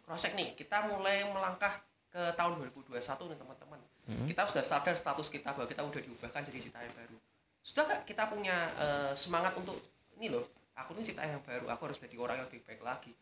cross-check 0.02 0.32
nih, 0.32 0.56
kita 0.56 0.88
mulai 0.88 1.28
melangkah 1.28 1.76
ke 2.08 2.32
tahun 2.34 2.56
2021 2.56 3.28
nih 3.28 3.38
teman-teman. 3.38 3.80
Mhm. 4.08 4.26
Kita 4.30 4.48
sudah 4.48 4.64
sadar 4.64 4.94
status 4.94 5.28
kita 5.28 5.52
bahwa 5.52 5.68
kita 5.68 5.82
udah 5.84 6.00
diubahkan 6.00 6.40
jadi 6.48 6.58
ciptaan 6.62 6.88
yang 6.88 6.96
baru. 6.96 7.16
Sudah 7.60 7.82
nggak 7.84 8.00
kita 8.06 8.22
punya 8.28 8.56
eh, 8.80 9.12
semangat 9.12 9.52
untuk 9.56 9.76
ini 10.16 10.30
loh, 10.30 10.46
aku 10.72 10.94
ini 10.94 11.04
ciptaan 11.04 11.36
yang 11.36 11.44
baru, 11.44 11.66
aku 11.68 11.90
harus 11.90 11.98
menjadi 12.00 12.16
orang 12.22 12.34
yang 12.40 12.46
lebih 12.48 12.62
baik 12.64 12.80
lagi. 12.80 13.12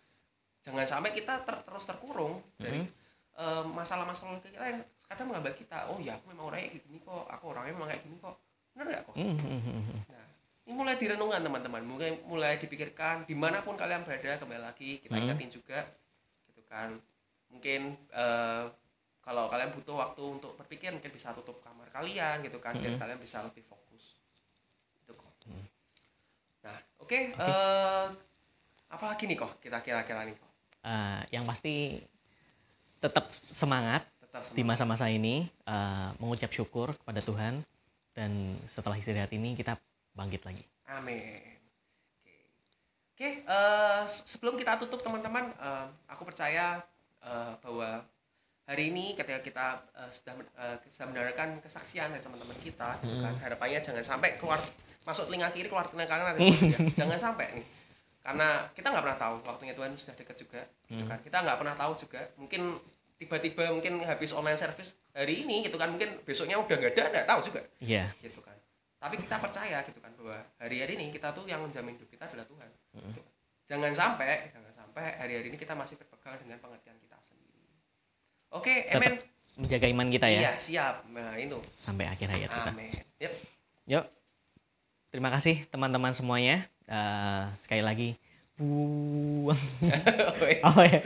Jangan 0.62 0.86
sampai 0.86 1.10
kita 1.10 1.42
ter- 1.42 1.62
terus 1.66 1.82
terkurung 1.82 2.38
dari 2.54 2.84
Mhm. 2.84 2.90
eh, 3.32 3.64
masalah-masalah 3.64 4.44
kita 4.44 4.60
yang 4.60 4.84
kadang 5.08 5.26
menghambat 5.32 5.56
kita. 5.56 5.88
Oh 5.88 5.96
ya, 5.96 6.20
aku 6.20 6.30
memang 6.30 6.52
orangnya 6.52 6.68
kayak 6.76 6.84
gini 6.84 6.98
kok, 7.00 7.24
aku 7.32 7.44
orangnya 7.48 7.72
memang 7.72 7.88
kayak 7.88 8.02
gini 8.04 8.16
kok. 8.20 8.36
Bener 8.76 8.86
nggak 8.92 9.02
kok? 9.08 9.14
Hmm, 9.16 9.36
hmm, 9.40 9.60
hmm, 9.64 9.82
hmm. 9.88 10.00
Nah, 10.12 10.21
ini 10.62 10.72
mulai 10.72 10.94
direnungkan 10.94 11.42
teman-teman, 11.42 11.82
mulai 11.82 12.10
mulai 12.22 12.54
dipikirkan 12.56 13.26
di 13.26 13.34
mana 13.34 13.60
pun 13.60 13.74
kalian 13.74 14.06
berada 14.06 14.38
kembali 14.38 14.62
lagi 14.62 15.02
kita 15.02 15.12
Hmm. 15.12 15.24
ingatin 15.26 15.50
juga, 15.50 15.80
gitu 16.46 16.62
kan. 16.66 16.94
Mungkin 17.50 17.80
eh, 18.08 18.64
kalau 19.22 19.46
kalian 19.46 19.70
butuh 19.70 19.96
waktu 19.98 20.22
untuk 20.22 20.54
berpikir 20.56 20.90
mungkin 20.90 21.10
bisa 21.10 21.30
tutup 21.32 21.62
kamar 21.62 21.90
kalian 21.90 22.42
gitu 22.42 22.58
kan, 22.58 22.74
biar 22.74 22.94
Hmm. 22.94 23.02
kalian 23.02 23.18
bisa 23.18 23.42
lebih 23.42 23.62
fokus. 23.66 24.18
Itu 25.02 25.14
kok. 25.14 25.30
Hmm. 25.46 25.66
Nah, 26.62 26.78
oke. 26.98 27.18
eh, 27.34 28.06
apa 28.88 29.04
lagi 29.08 29.24
nih 29.24 29.36
kok 29.36 29.58
kita 29.58 29.80
kira-kira 29.80 30.22
nih 30.22 30.36
kok? 30.36 30.50
Uh, 30.82 31.22
yang 31.30 31.46
pasti 31.46 32.02
tetap 32.98 33.30
semangat 33.48 34.02
Tetap 34.20 34.42
di 34.50 34.62
semangat. 34.62 34.66
masa-masa 34.82 35.06
ini 35.08 35.46
uh, 35.66 36.10
mengucap 36.18 36.50
syukur 36.50 36.94
kepada 36.94 37.18
Tuhan 37.18 37.62
dan 38.12 38.30
setelah 38.66 38.94
istirahat 38.94 39.30
ini 39.30 39.54
kita 39.54 39.78
bangkit 40.12 40.42
lagi. 40.42 40.64
Amin. 40.86 41.40
Oke, 43.12 43.44
Oke, 43.44 43.44
se- 44.06 44.24
sebelum 44.26 44.56
kita 44.56 44.76
tutup 44.76 45.00
teman-teman, 45.00 45.52
eh, 45.52 45.86
aku 46.06 46.22
percaya 46.22 46.80
eh, 47.22 47.52
bahwa 47.60 48.02
hari 48.64 48.90
ini 48.90 49.14
ketika 49.14 49.40
kita 49.40 49.66
eh, 49.94 50.10
sudah 50.10 50.32
sudah 50.88 51.06
mendengarkan 51.06 51.60
kesaksian 51.60 52.10
dari 52.10 52.20
teman-teman 52.20 52.56
kita, 52.58 52.98
gitu 53.00 53.14
kan, 53.20 53.34
harapannya 53.38 53.78
jangan 53.78 54.02
sampai 54.02 54.36
keluar 54.36 54.58
masuk 55.02 55.26
telinga 55.26 55.50
kiri 55.50 55.66
keluar 55.66 55.86
telinga 55.86 56.06
kanan, 56.06 56.38
ya. 56.38 56.78
jangan 56.94 57.18
sampai 57.18 57.58
nih. 57.58 57.66
karena 58.22 58.70
kita 58.70 58.86
nggak 58.86 59.02
pernah 59.02 59.18
tahu 59.18 59.34
waktunya 59.42 59.74
Tuhan 59.74 59.98
sudah 59.98 60.14
dekat 60.14 60.36
juga 60.38 60.62
gitu 60.86 61.02
kan 61.04 61.18
kita 61.18 61.42
nggak 61.42 61.58
pernah 61.58 61.74
tahu 61.74 61.92
juga 61.98 62.22
mungkin 62.38 62.78
tiba-tiba 63.18 63.74
mungkin 63.74 63.98
habis 64.06 64.30
online 64.30 64.54
service 64.54 64.94
hari 65.10 65.42
ini 65.42 65.66
gitu 65.66 65.74
kan 65.74 65.90
mungkin 65.90 66.22
besoknya 66.22 66.54
udah 66.54 66.70
nggak 66.70 66.94
ada 66.94 67.02
nggak 67.10 67.26
tahu 67.26 67.40
juga 67.42 67.66
Iya. 67.82 68.14
gitu 68.22 68.38
kan 68.38 68.51
tapi 69.02 69.18
kita 69.18 69.36
percaya 69.42 69.82
gitu 69.82 69.98
kan 69.98 70.14
bahwa 70.14 70.38
hari-hari 70.62 70.94
ini 70.94 71.10
kita 71.10 71.34
tuh 71.34 71.42
yang 71.50 71.58
menjamin 71.66 71.98
hidup 71.98 72.06
kita 72.06 72.30
adalah 72.30 72.46
Tuhan 72.46 72.68
kan. 72.70 73.12
jangan 73.66 73.90
sampai 73.90 74.54
jangan 74.54 74.72
sampai 74.78 75.04
hari-hari 75.18 75.50
ini 75.50 75.58
kita 75.58 75.74
masih 75.74 75.98
berpegang 75.98 76.38
dengan 76.38 76.62
pengertian 76.62 76.94
kita 77.02 77.18
sendiri 77.18 77.66
oke 78.54 78.74
Tetap 78.86 79.02
amen 79.02 79.14
menjaga 79.58 79.86
iman 79.90 80.06
kita 80.08 80.26
ya 80.30 80.40
iya 80.46 80.52
siap 80.54 81.02
nah 81.10 81.34
itu 81.34 81.58
sampai 81.74 82.06
akhir 82.06 82.30
hayat 82.30 82.48
kita. 82.54 82.70
amin 82.70 82.94
yep. 83.18 83.34
Yuk. 83.90 84.06
Terima 85.10 85.28
kasih 85.28 85.66
teman-teman 85.68 86.14
semuanya. 86.14 86.64
Eh, 86.86 87.42
sekali 87.58 87.82
lagi 87.82 88.10
buang 88.56 89.58
apa 90.62 90.82
ya? 90.92 91.00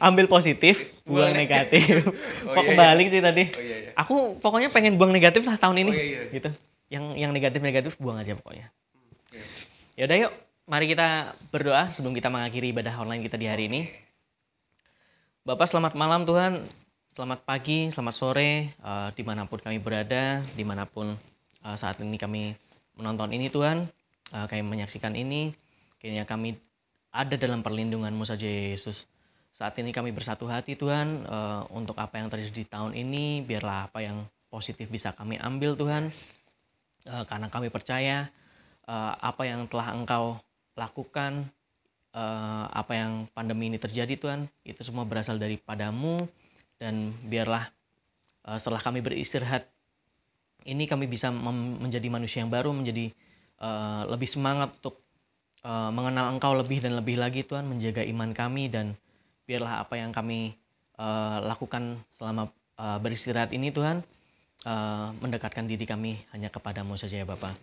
Ambil 0.00 0.26
positif, 0.30 0.96
buang, 1.04 1.28
Buang 1.28 1.32
negatif. 1.36 2.02
Oh, 2.48 2.56
Kok 2.56 2.62
iya, 2.66 2.70
kebalik 2.74 3.06
sih 3.06 3.20
tadi? 3.22 3.44
oh 3.52 3.62
iya 3.62 3.76
iya 3.86 3.90
Aku 3.94 4.40
pokoknya 4.40 4.72
pengen 4.72 4.96
buang 4.96 5.12
negatif 5.12 5.44
lah 5.46 5.60
tahun 5.60 5.84
ini. 5.86 5.92
Oh, 5.92 5.94
iya, 5.94 6.04
iya. 6.04 6.22
Gitu. 6.32 6.50
Yang 6.92 7.04
yang 7.16 7.32
negatif-negatif 7.32 7.96
buang 7.96 8.20
aja 8.20 8.36
pokoknya. 8.36 8.68
Iya. 9.32 9.44
Ya 9.96 10.02
udah 10.04 10.18
yuk, 10.28 10.32
mari 10.68 10.92
kita 10.92 11.32
berdoa 11.48 11.88
sebelum 11.88 12.12
kita 12.12 12.28
mengakhiri 12.28 12.76
ibadah 12.76 12.92
online 13.00 13.24
kita 13.24 13.40
di 13.40 13.48
hari 13.48 13.72
ini. 13.72 13.88
Bapak 15.48 15.72
selamat 15.72 15.96
malam 15.96 16.28
Tuhan, 16.28 16.68
selamat 17.16 17.48
pagi, 17.48 17.88
selamat 17.88 18.14
sore, 18.14 18.68
eh, 18.76 19.08
di 19.16 19.24
mana 19.24 19.48
pun 19.48 19.56
kami 19.56 19.80
berada, 19.80 20.44
di 20.52 20.64
mana 20.68 20.84
pun 20.84 21.16
eh, 21.64 21.76
saat 21.80 21.96
ini 22.04 22.20
kami 22.20 22.52
menonton 23.00 23.32
ini 23.32 23.48
Tuhan, 23.48 23.88
eh, 24.36 24.46
kami 24.52 24.60
menyaksikan 24.60 25.16
ini, 25.16 25.48
kiranya 25.96 26.28
kami 26.28 26.60
ada 27.08 27.40
dalam 27.40 27.64
perlindungan-Mu 27.64 28.24
saja 28.28 28.44
Yesus. 28.44 29.08
Saat 29.52 29.76
ini 29.80 29.92
kami 29.92 30.12
bersatu 30.12 30.44
hati 30.44 30.76
Tuhan 30.76 31.24
eh, 31.24 31.60
untuk 31.72 31.96
apa 31.96 32.20
yang 32.20 32.28
terjadi 32.28 32.52
di 32.52 32.66
tahun 32.68 32.92
ini, 32.92 33.48
biarlah 33.48 33.88
apa 33.88 34.04
yang 34.04 34.28
positif 34.52 34.92
bisa 34.92 35.16
kami 35.16 35.40
ambil 35.40 35.72
Tuhan, 35.72 36.12
Eh, 37.02 37.24
karena 37.26 37.50
kami 37.50 37.66
percaya 37.66 38.30
eh, 38.86 39.14
apa 39.18 39.42
yang 39.42 39.66
telah 39.66 39.90
Engkau 39.90 40.38
lakukan 40.78 41.50
eh, 42.14 42.64
apa 42.70 42.92
yang 42.94 43.26
pandemi 43.34 43.66
ini 43.74 43.78
terjadi 43.82 44.14
Tuhan 44.14 44.46
itu 44.62 44.80
semua 44.86 45.02
berasal 45.02 45.38
daripadamu. 45.38 46.22
Dan 46.82 47.14
biarlah 47.30 47.70
setelah 48.58 48.82
kami 48.82 48.98
beristirahat 49.06 49.70
ini 50.66 50.90
kami 50.90 51.06
bisa 51.06 51.30
menjadi 51.30 52.10
manusia 52.10 52.42
yang 52.42 52.50
baru 52.50 52.74
menjadi 52.74 53.14
lebih 54.10 54.26
semangat 54.26 54.74
untuk 54.82 54.98
mengenal 55.94 56.34
Engkau 56.34 56.58
lebih 56.58 56.82
dan 56.82 56.98
lebih 56.98 57.22
lagi 57.22 57.46
Tuhan 57.46 57.70
menjaga 57.70 58.02
iman 58.02 58.34
kami. 58.34 58.66
Dan 58.66 58.98
biarlah 59.46 59.86
apa 59.86 59.94
yang 59.94 60.10
kami 60.10 60.58
lakukan 61.46 62.02
selama 62.18 62.50
beristirahat 62.98 63.54
ini 63.54 63.70
Tuhan 63.70 64.02
eh, 64.66 65.08
mendekatkan 65.18 65.66
diri 65.66 65.84
kami 65.86 66.18
hanya 66.34 66.48
kepadamu 66.50 66.94
saja 66.98 67.22
ya 67.22 67.26
Bapak. 67.26 67.54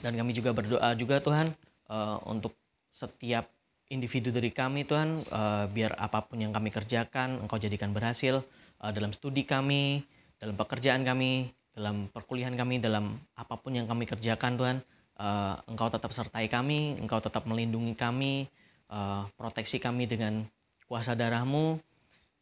Dan 0.00 0.16
kami 0.16 0.36
juga 0.36 0.52
berdoa 0.52 0.92
juga 0.96 1.20
Tuhan 1.20 1.48
eh, 1.88 2.18
untuk 2.28 2.52
setiap 2.94 3.48
individu 3.92 4.32
dari 4.32 4.48
kami 4.48 4.88
Tuhan 4.88 5.24
eh, 5.24 5.64
biar 5.68 5.96
apa 6.00 6.24
pun 6.24 6.40
yang 6.40 6.52
kami 6.54 6.72
kerjakan 6.72 7.42
Engkau 7.44 7.60
jadikan 7.60 7.92
berhasil 7.92 8.40
eh, 8.80 8.92
dalam 8.92 9.12
studi 9.12 9.44
kami 9.44 10.04
dalam 10.40 10.56
pekerjaan 10.56 11.04
kami 11.04 11.52
dalam 11.74 12.06
perkuliahan 12.08 12.54
kami 12.54 12.78
dalam 12.78 13.18
apa 13.34 13.54
pun 13.58 13.74
yang 13.74 13.90
kami 13.90 14.08
kerjakan 14.08 14.56
Tuhan 14.56 14.76
eh, 15.20 15.54
Engkau 15.68 15.88
tetap 15.92 16.10
sertai 16.12 16.48
kami 16.48 16.96
Engkau 17.00 17.20
tetap 17.20 17.44
melindungi 17.44 17.92
kami 17.96 18.48
eh, 18.88 19.22
proteksi 19.36 19.76
kami 19.82 20.08
dengan 20.08 20.44
kuasa 20.88 21.16
darahmu 21.16 21.80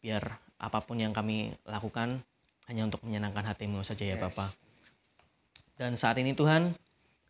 biar 0.03 0.23
apa 0.63 0.79
pun 0.83 0.99
yang 0.99 1.15
kami 1.15 1.55
lakukan 1.67 2.23
hanya 2.73 2.89
untuk 2.89 3.05
menyenangkan 3.05 3.45
hatimu 3.53 3.85
saja 3.85 4.09
ya 4.09 4.17
Yes. 4.17 4.25
Bapak 4.25 4.51
dan 5.83 5.99
saat 5.99 6.21
ini 6.21 6.37
Tuhan 6.37 6.71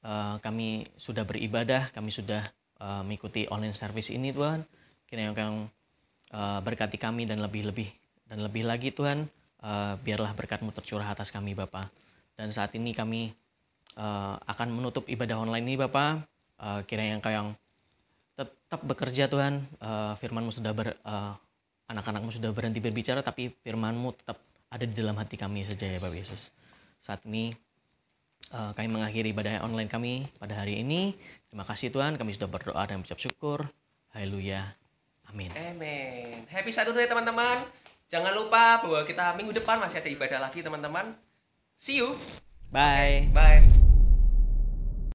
eh, 0.05 0.35
kami 0.43 0.85
sudah 1.01 1.25
beribadah, 1.25 1.89
kami 1.95 2.11
sudah 2.11 2.43
eh, 2.83 3.03
mengikuti 3.07 3.47
online 3.49 3.73
service 3.73 4.11
ini 4.13 4.29
Tuhan. 4.35 4.61
Kiranya 5.07 5.33
Engkau 5.33 5.73
eh, 6.37 6.61
berkati 6.61 7.01
kami 7.01 7.25
dan 7.25 7.41
lebih-lebih 7.41 7.89
dan 8.29 8.45
lebih 8.45 8.65
lagi 8.65 8.89
Tuhan, 8.89 9.29
biarlah 10.01 10.33
berkat-Mu 10.33 10.73
tercurah 10.73 11.05
atas 11.05 11.29
kami 11.29 11.53
Bapa. 11.53 11.85
Dan 12.33 12.49
saat 12.49 12.73
ini 12.73 12.97
kami 12.97 13.29
akan 14.49 14.73
menutup 14.73 15.05
ibadah 15.05 15.37
online 15.37 15.69
ini 15.69 15.77
Bapa. 15.77 16.25
Eh, 16.57 16.81
kiranya 16.89 17.21
Engkau 17.21 17.29
yang 17.29 17.49
tetap 18.33 18.81
bekerja 18.89 19.29
Tuhan. 19.29 19.69
Firman-Mu 20.17 20.49
sudah 20.49 20.73
ber, 20.73 20.97
anak-anak-Mu 21.93 22.33
sudah 22.33 22.57
berhenti 22.57 22.81
berbicara, 22.81 23.21
tapi 23.21 23.53
firman-Mu 23.53 24.17
tetap 24.17 24.41
ada 24.73 24.85
di 24.89 24.95
dalam 24.97 25.15
hati 25.21 25.37
kami 25.37 25.69
saja 25.69 25.85
ya 25.85 26.01
Bapak 26.01 26.17
Yesus. 26.17 26.49
Saat 27.05 27.29
ini 27.29 27.53
Uh, 28.51 28.75
kami 28.75 28.91
mengakhiri 28.91 29.31
ibadah 29.31 29.63
online 29.63 29.87
kami 29.87 30.27
pada 30.37 30.59
hari 30.59 30.83
ini. 30.83 31.15
Terima 31.47 31.63
kasih 31.63 31.95
Tuhan, 31.95 32.19
kami 32.19 32.35
sudah 32.35 32.51
berdoa 32.51 32.83
dan 32.85 33.01
mengucap 33.01 33.17
syukur. 33.17 33.65
Haleluya. 34.13 34.67
Amin. 35.31 35.49
Amen. 35.55 36.45
Happy 36.51 36.69
Saturday 36.75 37.07
teman-teman. 37.07 37.65
Jangan 38.13 38.35
lupa 38.37 38.85
bahwa 38.85 39.01
kita 39.09 39.33
minggu 39.41 39.57
depan 39.57 39.81
masih 39.81 40.05
ada 40.05 40.11
ibadah 40.11 40.39
lagi 40.43 40.61
teman-teman. 40.61 41.17
See 41.81 42.03
you. 42.03 42.19
Bye. 42.69 43.33
Bye. 43.33 43.82